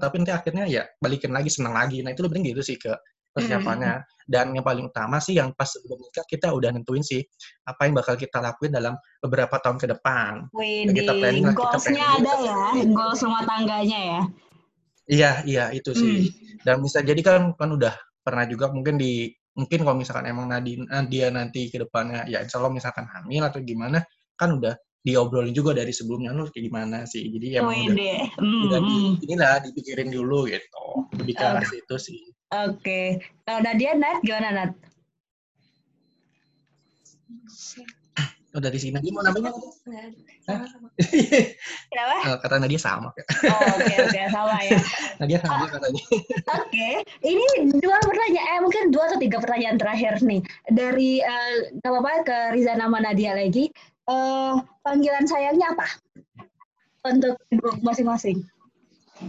tapi 0.00 0.14
nanti 0.24 0.32
akhirnya 0.32 0.64
ya 0.64 0.82
balikin 0.98 1.30
lagi 1.30 1.52
senang 1.52 1.76
lagi. 1.76 2.00
Nah 2.00 2.10
itu 2.10 2.24
lebih 2.24 2.40
gitu 2.42 2.62
sih 2.64 2.80
ke 2.80 2.90
persiapannya. 3.30 4.02
Dan 4.30 4.54
yang 4.54 4.62
paling 4.62 4.86
utama 4.88 5.18
sih 5.18 5.34
yang 5.36 5.50
pas 5.52 5.66
sebelum 5.66 5.98
nikah 5.98 6.22
kita 6.24 6.54
udah 6.54 6.70
nentuin 6.70 7.02
sih 7.02 7.18
apa 7.66 7.84
yang 7.84 7.98
bakal 7.98 8.14
kita 8.14 8.38
lakuin 8.38 8.70
dalam 8.72 8.94
beberapa 9.20 9.58
tahun 9.58 9.76
ke 9.76 9.86
depan. 9.90 10.46
Widih, 10.54 10.94
kita 11.02 11.12
planning 11.18 11.44
lah, 11.44 11.54
kita 11.54 11.78
planning. 11.82 12.06
ada 12.22 12.32
ya, 12.40 12.58
goals 12.94 13.20
rumah 13.20 13.42
tangganya 13.44 13.98
ya. 14.00 14.20
iya 15.10 15.30
iya 15.42 15.64
itu 15.74 15.90
Hmm. 15.90 15.98
sih 15.98 16.30
dan 16.62 16.78
bisa 16.78 17.02
jadi 17.02 17.18
kan 17.18 17.50
kan 17.58 17.74
udah 17.74 17.90
pernah 18.20 18.44
juga 18.46 18.68
mungkin 18.70 19.00
di 19.00 19.32
mungkin 19.56 19.82
kalau 19.82 19.96
misalkan 19.98 20.30
emang 20.30 20.46
Nadi, 20.48 20.78
dia 21.10 21.28
nanti 21.28 21.68
ke 21.68 21.82
depannya 21.82 22.24
ya 22.30 22.40
insya 22.40 22.62
Allah 22.62 22.72
misalkan 22.72 23.04
hamil 23.10 23.42
atau 23.44 23.60
gimana 23.60 24.00
kan 24.38 24.56
udah 24.56 24.72
diobrolin 25.00 25.56
juga 25.56 25.72
dari 25.72 25.92
sebelumnya 25.96 26.36
lu 26.36 26.48
kayak 26.48 26.64
gimana 26.68 27.08
sih? 27.08 27.24
Jadi 27.28 27.56
emang 27.56 27.72
udah 27.72 27.94
Widih, 27.96 28.20
mm, 28.36 28.62
udah 28.68 28.78
di, 28.80 28.96
mm. 28.96 29.12
inilah 29.24 29.54
dipikirin 29.64 30.08
dulu 30.12 30.44
gitu. 30.48 30.84
Lebih 31.16 31.34
ke 31.36 31.44
arah 31.44 31.64
situ 31.64 31.96
sih. 31.96 32.20
Oke, 32.50 33.22
kalau 33.46 33.60
Nadia, 33.62 33.94
Nat, 33.96 34.20
gimana 34.26 34.48
Nat? 34.52 34.70
Oh 38.50 38.60
dari 38.60 38.78
sini 38.82 38.98
dia 38.98 39.12
mau 39.14 39.22
namanya 39.22 39.54
Kenapa? 41.90 42.16
Eh, 42.26 42.36
kata 42.42 42.56
Nadia 42.60 42.80
sama 42.80 43.08
Oh, 43.14 43.62
Oke, 43.78 43.94
oke, 44.04 44.20
sama 44.28 44.58
ya. 44.66 44.78
Nadia 45.22 45.38
sama 45.40 45.64
katanya 45.70 46.02
Oke, 46.60 46.88
ini 47.24 47.46
dua 47.78 47.96
pertanyaan, 48.04 48.58
eh, 48.58 48.60
mungkin 48.60 48.92
dua 48.92 49.08
atau 49.08 49.18
tiga 49.22 49.38
pertanyaan 49.40 49.80
terakhir 49.80 50.20
nih. 50.20 50.44
Dari, 50.68 51.22
eh, 51.24 51.54
nggak 51.80 51.90
apa-apa, 51.90 52.12
ke 52.26 52.36
Riza 52.52 52.76
nama 52.76 53.00
Nadia 53.00 53.32
lagi. 53.32 53.72
Eh, 54.10 54.54
panggilan 54.84 55.24
sayangnya 55.24 55.72
apa? 55.72 55.86
Untuk 57.08 57.40
masing-masing. 57.80 58.44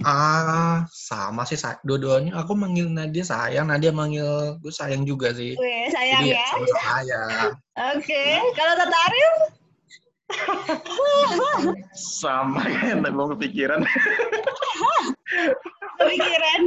Ah 0.02 0.88
sama 0.88 1.44
sih 1.44 1.60
dua-duanya 1.84 2.32
aku 2.40 2.56
manggil 2.56 2.88
Nadia 2.88 3.22
sayang 3.22 3.68
Nadia 3.68 3.92
manggil 3.92 4.56
gue 4.64 4.72
sayang 4.72 5.04
juga 5.04 5.36
sih 5.36 5.52
Wih, 5.60 5.92
sayang 5.92 6.24
jadi 6.24 6.40
ya. 6.40 6.46
sama 6.48 6.68
sayang 6.80 7.52
Oke, 7.96 8.24
kalau 8.54 8.74
Tata 8.78 8.94
Arif? 8.94 9.34
Sama 11.96 12.62
kan, 12.62 13.02
mau 13.12 13.26
kepikiran. 13.32 13.82
Kepikiran. 16.00 16.62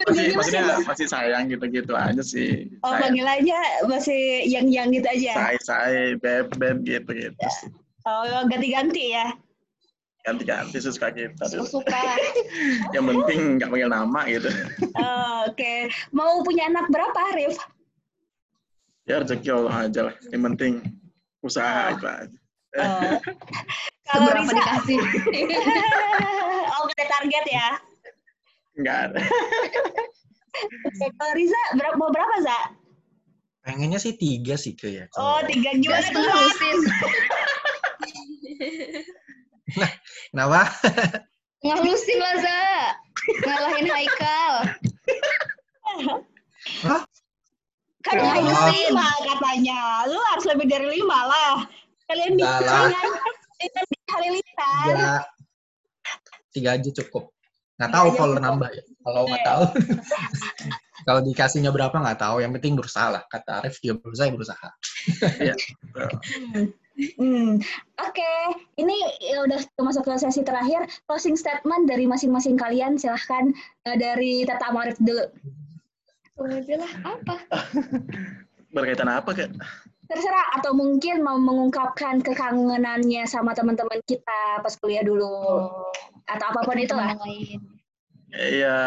masih, 0.00 0.32
maksudnya 0.36 0.62
masih- 0.64 0.86
masih 0.88 1.06
sayang 1.06 1.42
gitu-gitu 1.48 1.92
aja 1.92 2.22
sih. 2.24 2.68
Oh, 2.80 2.92
Sayang. 2.92 3.12
panggilannya 3.12 3.60
masih 3.86 4.48
yang-yang 4.48 4.88
gitu 4.90 5.06
aja. 5.06 5.32
Say, 5.36 5.56
say, 5.60 5.96
beb, 6.18 6.48
beb 6.56 6.80
gitu 6.82 7.08
gitu. 7.08 7.46
Oh, 8.04 8.24
ganti-ganti 8.48 9.12
ya. 9.12 9.28
Ganti-ganti 10.20 10.76
suka 10.78 11.08
kita. 11.10 11.44
Suka. 11.48 12.02
Yang 12.92 13.04
penting 13.08 13.40
nggak 13.56 13.68
panggil 13.72 13.88
nama 13.88 14.20
gitu. 14.28 14.50
Oh, 15.00 15.48
Oke, 15.48 15.88
mau 16.12 16.44
punya 16.44 16.68
anak 16.68 16.92
berapa, 16.92 17.16
Arif? 17.32 17.56
Ya 19.08 19.24
rezeki 19.24 19.48
Allah 19.48 19.88
aja 19.88 20.00
lah. 20.12 20.14
Yang 20.28 20.42
penting 20.52 20.72
usaha 21.40 21.88
Oh. 21.88 21.96
itu 21.96 22.06
aja. 22.06 22.38
Oh. 22.76 23.16
Kalau 24.10 24.26
Seberapa 24.26 24.42
Risa, 24.42 24.58
dikasih? 24.58 24.98
oh 26.74 26.82
ada 26.84 27.04
target 27.08 27.44
ya? 27.46 27.68
Nggak 28.76 28.98
ada. 29.06 29.20
Kalau 31.14 31.32
Riza, 31.32 31.62
berapa, 31.78 31.94
mau 31.96 32.10
berapa, 32.10 32.34
Za? 32.42 32.60
pengennya 33.60 34.00
sih 34.00 34.16
tiga 34.16 34.56
sih 34.56 34.72
ke 34.72 34.88
ya 34.88 35.04
Oh, 35.20 35.36
tiga 35.44 35.76
gimana 35.76 36.00
tuh, 36.10 36.24
lusin. 39.76 39.90
kenapa 40.32 40.62
Setengah 41.60 41.78
lusin 41.84 42.18
lah, 42.18 42.34
Za. 42.40 42.62
Ngalahin 43.44 43.86
Haikal. 43.92 44.54
Kan 48.00 48.16
Ya 48.16 48.32
harus 48.32 48.64
lima 48.72 49.08
katanya. 49.28 49.80
Lu 50.08 50.20
harus 50.32 50.44
lebih 50.48 50.66
dari 50.72 50.88
lima 50.88 51.28
lah. 51.28 51.54
Kalian 52.08 52.40
lah. 52.40 52.58
dengan 52.58 53.06
dengan 53.60 53.84
Halilintar. 54.10 54.84
tiga 54.88 55.12
tiga 56.50 56.70
aja 56.74 56.90
cukup 57.02 57.30
nggak 57.80 57.92
tahu 57.96 58.08
kalau 58.12 58.34
cukup. 58.36 58.44
nambah 58.44 58.68
ya 58.76 58.84
kalau 59.00 59.22
nggak 59.24 59.44
tahu 59.46 59.62
kalau 61.08 61.20
dikasihnya 61.24 61.70
berapa 61.72 61.96
nggak 61.96 62.18
tahu 62.20 62.36
yang 62.44 62.52
penting 62.52 62.76
berusaha 62.76 63.08
lah 63.08 63.22
kata 63.30 63.64
Arif 63.64 63.80
dia 63.80 63.96
berusaha 63.96 64.28
ya 64.28 64.34
berusaha 64.34 64.68
Hmm. 66.50 66.70
Hmm. 67.16 67.60
Oke, 68.00 68.32
ini 68.76 68.96
ya 69.20 69.44
udah 69.44 69.60
masuk 69.80 70.04
ke 70.08 70.12
sesi 70.20 70.42
terakhir. 70.44 70.84
Closing 71.08 71.36
statement 71.36 71.88
dari 71.88 72.04
masing-masing 72.04 72.60
kalian, 72.60 73.00
silahkan 73.00 73.52
eh, 73.88 73.96
dari 73.96 74.44
Tata 74.44 74.72
Marif 74.72 75.00
dulu. 75.00 75.24
aja 76.40 76.80
lah 76.80 76.92
apa 77.04 77.36
Berkaitan 78.74 79.12
apa, 79.12 79.28
Kak? 79.36 79.52
Terserah, 80.08 80.56
atau 80.56 80.72
mungkin 80.72 81.20
mau 81.20 81.36
mengungkapkan 81.36 82.24
kekangenannya 82.24 83.28
sama 83.28 83.52
teman-teman 83.52 84.00
kita 84.08 84.64
pas 84.64 84.72
kuliah 84.80 85.04
dulu, 85.04 85.68
atau 86.24 86.46
apa 86.48 86.60
pun 86.64 86.80
itu 86.80 86.96
lah. 86.96 87.12
Lain 87.20 87.60
Ya, 88.30 88.78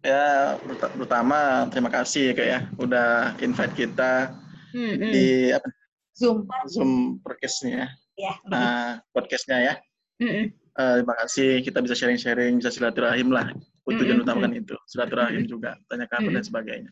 ya 0.00 0.56
pertama 0.96 1.68
terima 1.70 1.92
kasih 1.92 2.32
ya, 2.32 2.36
Kak 2.36 2.48
ya 2.48 2.60
udah 2.80 3.36
invite 3.44 3.74
kita 3.76 4.32
Hmm, 4.76 4.92
hmm. 4.92 5.08
di 5.08 5.26
apa, 5.56 5.68
zoom 6.16 6.48
Zoom 6.66 7.20
podcastnya, 7.20 7.92
Ya. 8.16 8.32
nah, 8.48 9.04
podcastnya 9.12 9.58
ya. 9.60 9.74
Hmm, 10.16 10.32
hmm. 10.32 10.46
Eh, 10.76 10.94
terima 11.00 11.14
kasih 11.24 11.60
kita 11.60 11.78
bisa 11.84 11.92
sharing-sharing, 11.96 12.60
bisa 12.60 12.72
silaturahim 12.72 13.28
lah. 13.32 13.52
Tujuan 13.86 14.18
Mm-mm. 14.20 14.24
utama 14.26 14.48
kan 14.48 14.52
itu, 14.56 14.74
silaturahim 14.88 15.44
juga, 15.46 15.76
tanya 15.86 16.08
kabar 16.08 16.32
dan 16.32 16.40
Mm-mm. 16.40 16.48
sebagainya. 16.48 16.90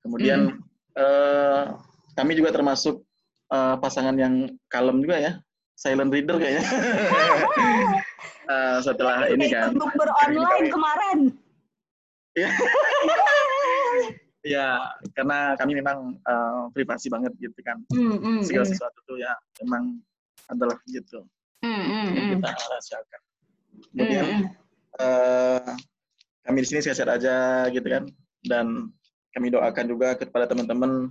Kemudian 0.00 0.40
eh, 0.96 1.62
kami 2.16 2.32
juga 2.36 2.50
termasuk 2.56 3.04
eh, 3.52 3.76
pasangan 3.78 4.16
yang 4.16 4.48
kalem 4.72 5.04
juga 5.04 5.16
ya, 5.20 5.32
silent 5.76 6.10
reader 6.12 6.40
kayaknya. 6.40 6.64
Eh, 8.50 8.78
setelah 8.82 9.30
ini 9.30 9.46
kan, 9.46 9.70
Bukber 9.78 10.10
online 10.26 10.74
kemarin. 10.74 11.18
ya 14.40 14.80
karena 15.12 15.52
kami 15.60 15.76
memang 15.80 16.16
eh, 16.16 16.64
privasi 16.72 17.12
banget 17.12 17.32
gitu 17.36 17.56
kan. 17.60 17.78
Hmm, 17.92 18.16
hmm, 18.18 18.40
Segala 18.44 18.64
hmm. 18.66 18.72
sesuatu 18.72 18.98
tuh 19.04 19.20
ya 19.20 19.32
memang 19.64 20.00
adalah 20.48 20.76
gitu 20.88 21.22
yang 21.62 22.16
hmm. 22.16 22.40
kita 22.40 22.48
rahasiakan. 22.48 23.20
Kemudian 23.94 24.26
Hmm, 24.26 24.44
eh, 25.06 25.72
kami 26.44 26.58
di 26.64 26.66
sini 26.66 26.80
sehat-sehat 26.82 27.10
aja 27.20 27.36
gitu 27.70 27.86
kan 27.86 28.04
dan 28.42 28.90
kami 29.30 29.52
doakan 29.54 29.86
juga 29.86 30.18
kepada 30.18 30.50
teman-teman 30.50 31.08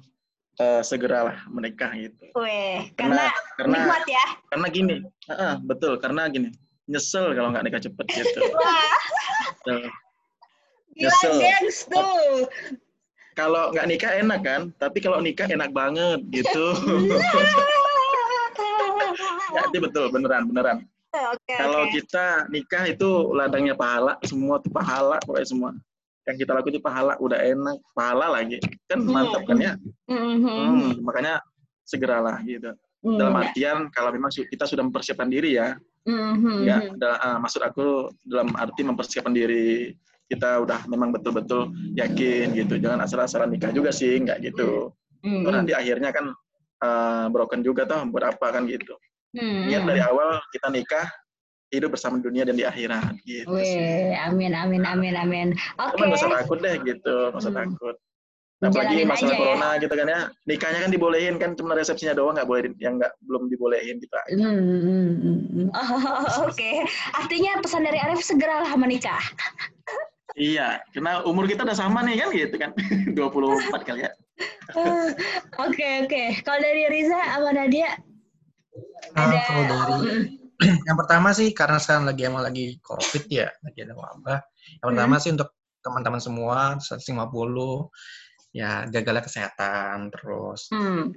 eh, 0.59 0.83
segeralah 0.83 1.47
menikah 1.47 1.89
gitu 1.95 2.27
Weh, 2.35 2.91
karena 2.99 3.31
karena 3.55 3.75
nikmat 3.87 4.03
ya. 4.05 4.25
karena 4.51 4.67
gini 4.67 4.95
heeh, 5.31 5.53
betul 5.63 5.95
karena 5.97 6.27
gini 6.27 6.49
nyesel 6.91 7.31
kalau 7.33 7.55
nggak 7.55 7.63
nikah 7.65 7.81
cepet 7.81 8.05
gitu 8.11 8.41
Wah, 8.51 8.91
gila 9.63 9.89
Nyesel. 10.99 11.33
gengs 11.39 11.79
tuh. 11.87 12.43
Kalau 13.39 13.71
nggak 13.71 13.87
nikah 13.87 14.11
enak 14.19 14.39
kan 14.43 14.61
tapi 14.75 14.99
kalau 14.99 15.23
nikah 15.23 15.47
enak 15.47 15.71
banget 15.71 16.19
gitu 16.27 16.75
ya 19.55 19.61
itu 19.65 19.77
betul 19.79 20.05
beneran 20.11 20.43
beneran 20.45 20.77
Oke, 21.09 21.57
kalau 21.57 21.89
oke. 21.89 21.91
kita 21.97 22.45
nikah 22.53 22.83
itu 22.85 23.33
ladangnya 23.33 23.73
pahala 23.73 24.13
semua 24.21 24.61
tuh 24.61 24.69
pahala 24.69 25.17
pokoknya 25.25 25.47
semua 25.47 25.69
yang 26.29 26.37
kita 26.37 26.51
lakukan 26.53 26.77
itu 26.77 26.83
pahala 26.83 27.13
udah 27.17 27.39
enak 27.41 27.77
pahala 27.97 28.25
lagi 28.29 28.61
kan 28.85 29.01
Hmm. 29.01 29.09
mantap 29.09 29.41
kan 29.47 29.57
ya 29.57 29.73
Hmm, 30.05 30.41
hmm, 30.41 30.45
Hmm, 30.45 30.89
makanya 31.05 31.41
segeralah 31.85 32.41
gitu. 32.45 32.73
hmm. 33.01 33.17
Dalam 33.17 33.33
artian 33.37 33.77
kalau 33.89 34.09
memang 34.09 34.29
kita 34.29 34.65
sudah 34.65 34.81
mempersiapkan 34.85 35.29
diri 35.29 35.57
ya, 35.57 35.77
Hmm, 36.05 36.33
hmm, 36.41 36.59
ya, 36.65 36.77
hmm. 36.81 36.97
da- 36.97 37.21
ah, 37.21 37.37
maksud 37.37 37.61
aku 37.61 38.09
dalam 38.25 38.49
arti 38.57 38.81
mempersiapkan 38.81 39.29
diri 39.29 39.93
kita 40.29 40.61
udah 40.61 40.85
memang 40.85 41.09
betul-betul 41.09 41.73
yakin 41.97 42.53
gitu. 42.53 42.77
Jangan 42.77 43.01
asal-asalan 43.03 43.49
nikah 43.49 43.73
juga 43.73 43.89
sih, 43.89 44.21
nggak 44.21 44.45
gitu. 44.45 44.93
Hmm, 45.25 45.43
Toh 45.43 45.51
nanti 45.51 45.73
akhirnya 45.75 46.13
kan 46.15 46.31
ah, 46.79 47.27
broken 47.27 47.59
juga 47.65 47.83
toh 47.83 48.05
buat 48.07 48.23
apa 48.23 48.55
kan 48.55 48.69
gitu. 48.69 48.93
hmm, 49.35 49.67
Niat 49.67 49.83
hmm. 49.83 49.89
dari 49.89 50.01
awal 50.05 50.39
kita 50.53 50.69
nikah 50.71 51.05
hidup 51.69 51.93
bersama 51.93 52.17
dunia 52.17 52.45
dan 52.45 52.57
di 52.57 52.65
akhirat 52.65 53.13
gitu. 53.25 53.49
Weh, 53.49 54.13
amin, 54.17 54.53
amin, 54.57 54.81
amin, 54.85 55.13
amin. 55.17 55.47
Oke. 55.77 55.97
Cuman 55.97 56.05
nggak 56.13 56.21
usah 56.21 56.33
takut 56.41 56.57
deh 56.61 56.75
gitu, 56.81 57.15
nggak 57.33 57.41
usah 57.41 57.53
Hmm. 57.53 57.61
takut. 57.65 57.95
Apalagi 58.59 59.07
masalah 59.07 59.31
aja 59.31 59.31
ya. 59.31 59.39
corona 59.39 59.69
gitu 59.79 59.93
kan 59.95 60.07
ya, 60.11 60.19
nikahnya 60.43 60.79
kan 60.83 60.91
dibolehin 60.91 61.35
kan, 61.39 61.55
cuma 61.55 61.79
resepsinya 61.79 62.11
doang 62.11 62.35
nggak 62.35 62.43
boleh, 62.43 62.75
yang 62.83 62.99
nggak 62.99 63.15
belum 63.23 63.47
dibolehin 63.47 64.03
gitu. 64.03 64.11
Hmm, 64.35 64.51
hmm, 64.51 64.81
hmm, 64.83 65.41
hmm. 65.47 65.67
Oh, 65.79 66.43
Oke, 66.43 66.83
artinya 67.15 67.63
pesan 67.63 67.87
dari 67.87 68.03
Arif 68.03 68.19
segeralah 68.19 68.75
menikah. 68.75 69.23
Iya, 70.39 70.79
karena 70.95 71.19
umur 71.27 71.43
kita 71.51 71.67
udah 71.67 71.75
sama 71.75 71.99
nih 72.07 72.23
kan 72.23 72.29
gitu 72.31 72.55
kan, 72.55 72.71
24 73.17 73.83
kali 73.83 74.07
ya. 74.07 74.11
Oke, 75.67 76.07
oke. 76.07 76.23
Kalau 76.47 76.59
dari 76.63 76.87
Riza 76.87 77.19
sama 77.19 77.51
Nadia, 77.51 77.91
Ah, 79.17 79.27
ada. 79.27 79.39
kalau 79.43 79.63
dari 79.67 79.95
yang 80.87 80.95
pertama 80.95 81.35
sih 81.35 81.51
karena 81.51 81.75
sekarang 81.81 82.07
lagi 82.07 82.23
emang 82.23 82.45
lagi 82.45 82.79
covid 82.79 83.27
ya 83.27 83.51
lagi 83.59 83.83
ada 83.83 83.95
wabah. 83.99 84.39
Yang 84.79 84.87
pertama 84.95 85.15
sih 85.19 85.31
untuk 85.35 85.49
teman-teman 85.83 86.21
semua 86.23 86.59
150 86.79 87.91
ya 88.55 88.85
jagalah 88.87 89.23
kesehatan 89.25 90.07
terus. 90.13 90.71
Hmm, 90.71 91.11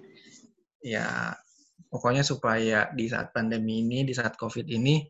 ya 0.83 1.37
pokoknya 1.93 2.27
supaya 2.27 2.91
di 2.91 3.07
saat 3.07 3.31
pandemi 3.31 3.87
ini 3.87 4.03
di 4.03 4.15
saat 4.17 4.35
covid 4.35 4.67
ini 4.67 5.05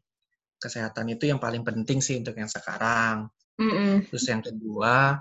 kesehatan 0.61 1.09
itu 1.15 1.31
yang 1.33 1.41
paling 1.41 1.65
penting 1.65 2.03
sih 2.05 2.19
untuk 2.21 2.37
yang 2.37 2.51
sekarang 2.51 3.31
hmm. 3.61 4.09
terus 4.09 4.25
yang 4.29 4.43
kedua 4.45 5.21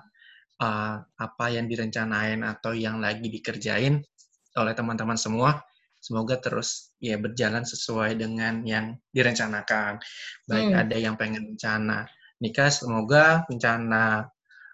eh, 0.62 0.96
apa 1.02 1.46
yang 1.52 1.65
direncanain 1.67 2.39
atau 2.46 2.72
yang 2.76 3.02
lagi 3.02 3.28
dikerjain 3.28 4.00
oleh 4.56 4.74
teman-teman 4.76 5.15
semua 5.15 5.63
semoga 6.02 6.41
terus 6.41 6.91
ya 6.98 7.15
berjalan 7.22 7.62
sesuai 7.62 8.17
dengan 8.17 8.65
yang 8.65 8.98
direncanakan 9.13 10.02
baik 10.50 10.67
Hmm. 10.74 10.82
ada 10.82 10.96
yang 10.98 11.15
pengen 11.15 11.54
rencana 11.54 12.10
nikah 12.41 12.74
semoga 12.74 13.46
rencana 13.46 14.26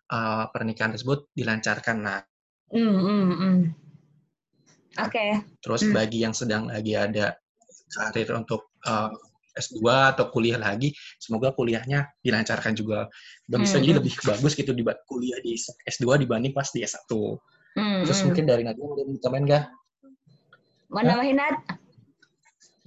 eh, 0.08 0.46
pernikahan 0.56 0.96
tersebut 0.96 1.28
dilancarkan 1.36 1.98
nah. 2.00 2.24
Oke. 4.98 5.44
terus 5.60 5.84
Hmm. 5.84 5.94
bagi 5.94 6.24
yang 6.24 6.34
sedang 6.34 6.72
lagi 6.72 6.96
ada 6.96 7.36
karir 7.92 8.32
untuk 8.34 8.72
eh, 8.88 9.12
S2 9.58 9.82
atau 10.14 10.30
kuliah 10.30 10.62
lagi 10.62 10.94
semoga 11.18 11.52
kuliahnya 11.52 12.08
dilancarkan 12.22 12.78
juga 12.78 13.10
dan 13.50 13.66
bisa 13.66 13.78
Hmm, 13.78 13.84
jadi 13.84 13.94
lebih 14.00 14.14
bagus 14.22 14.54
gitu 14.54 14.72
di 14.72 14.86
kuliah 15.10 15.40
di 15.42 15.58
S2 15.90 16.22
dibanding 16.24 16.54
pas 16.54 16.70
di 16.70 16.86
S1 16.86 17.10
Hmm, 17.78 18.02
Terus 18.10 18.26
mungkin 18.26 18.50
dari 18.50 18.66
Nadia 18.66 18.82
mau 18.82 18.98
tambahin 19.22 19.46
nggak? 19.46 19.64
Mau 20.90 21.06
nambahin 21.06 21.38
Nat? 21.38 21.56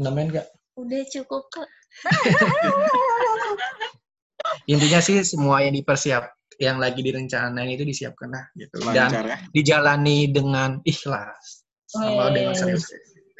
Nambahin 0.02 0.34
nggak? 0.34 0.46
Udah 0.74 1.02
cukup 1.14 1.46
kok. 1.54 1.68
Intinya 4.72 4.98
sih 4.98 5.22
semua 5.22 5.62
yang 5.62 5.78
dipersiap, 5.78 6.26
yang 6.58 6.82
lagi 6.82 7.06
direncanain 7.06 7.70
itu 7.70 7.86
disiapkan 7.86 8.34
lah 8.34 8.50
gitu. 8.58 8.82
Dan 8.90 9.14
Lancar 9.14 9.24
ya. 9.30 9.38
dijalani 9.54 10.26
dengan 10.26 10.82
ikhlas 10.82 11.62
sama 11.86 12.34
dengan 12.34 12.58
serius. 12.58 12.90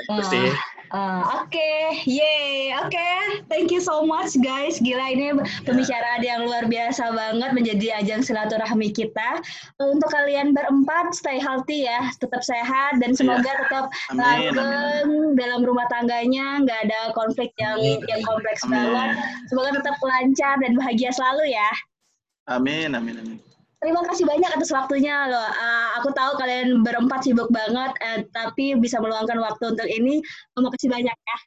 Itu 0.07 0.23
sih. 0.31 0.55
Ah, 0.91 1.47
Oke, 1.47 2.03
yay, 2.03 2.75
oke, 2.83 3.11
thank 3.47 3.71
you 3.71 3.79
so 3.79 4.03
much 4.03 4.35
guys. 4.43 4.83
Gila 4.83 5.15
ini 5.15 5.39
pembicaraan 5.63 6.19
yang 6.19 6.51
luar 6.51 6.67
biasa 6.67 7.15
banget 7.15 7.55
menjadi 7.55 8.03
ajang 8.03 8.27
silaturahmi 8.27 8.91
kita. 8.91 9.39
Untuk 9.79 10.11
kalian 10.11 10.51
berempat, 10.51 11.15
stay 11.15 11.39
healthy 11.39 11.87
ya, 11.87 12.11
tetap 12.19 12.43
sehat 12.43 12.99
dan 12.99 13.15
semoga 13.15 13.55
tetap 13.55 13.87
langgeng 14.19 15.39
dalam 15.39 15.63
rumah 15.63 15.87
tangganya, 15.95 16.59
nggak 16.67 16.91
ada 16.91 17.15
konflik 17.15 17.55
yang 17.63 17.79
Amin. 17.79 18.03
yang 18.11 18.27
kompleks 18.27 18.67
Amin. 18.67 18.75
banget. 18.75 19.11
Semoga 19.47 19.71
tetap 19.79 19.95
lancar 20.03 20.59
dan 20.59 20.75
bahagia 20.75 21.15
selalu 21.15 21.55
ya. 21.55 21.71
Amin, 22.51 22.99
amin, 22.99 23.15
amin. 23.15 23.50
Terima 23.81 24.05
kasih 24.05 24.29
banyak 24.29 24.51
atas 24.61 24.71
waktunya 24.77 25.25
loh. 25.33 25.49
Ah, 25.57 25.97
aku 25.97 26.13
tahu 26.13 26.37
kalian 26.37 26.85
berempat 26.85 27.25
sibuk 27.25 27.49
banget, 27.49 27.97
eh, 28.05 28.29
tapi 28.29 28.77
bisa 28.77 29.01
meluangkan 29.01 29.41
waktu 29.41 29.73
untuk 29.73 29.89
ini. 29.89 30.21
Terima 30.53 30.69
kasih 30.69 30.89
banyak 30.93 31.17
ya. 31.17 31.39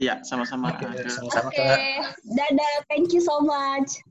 Iya, 0.00 0.14
sama-sama. 0.26 0.74
Oke, 0.74 0.90
Kak. 0.90 1.06
sama-sama 1.12 1.54
Oke, 1.54 1.62
Kak. 1.62 1.78
dadah. 2.34 2.74
Thank 2.90 3.14
you 3.14 3.22
so 3.22 3.38
much. 3.44 4.02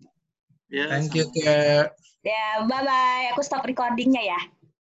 Ya, 0.71 0.87
Thank 0.87 1.11
you. 1.17 1.27
Kak. 1.43 1.91
Ya, 2.23 2.63
bye-bye. 2.63 3.35
Aku 3.35 3.43
stop 3.43 3.67
recordingnya 3.67 4.23
ya. 4.23 4.39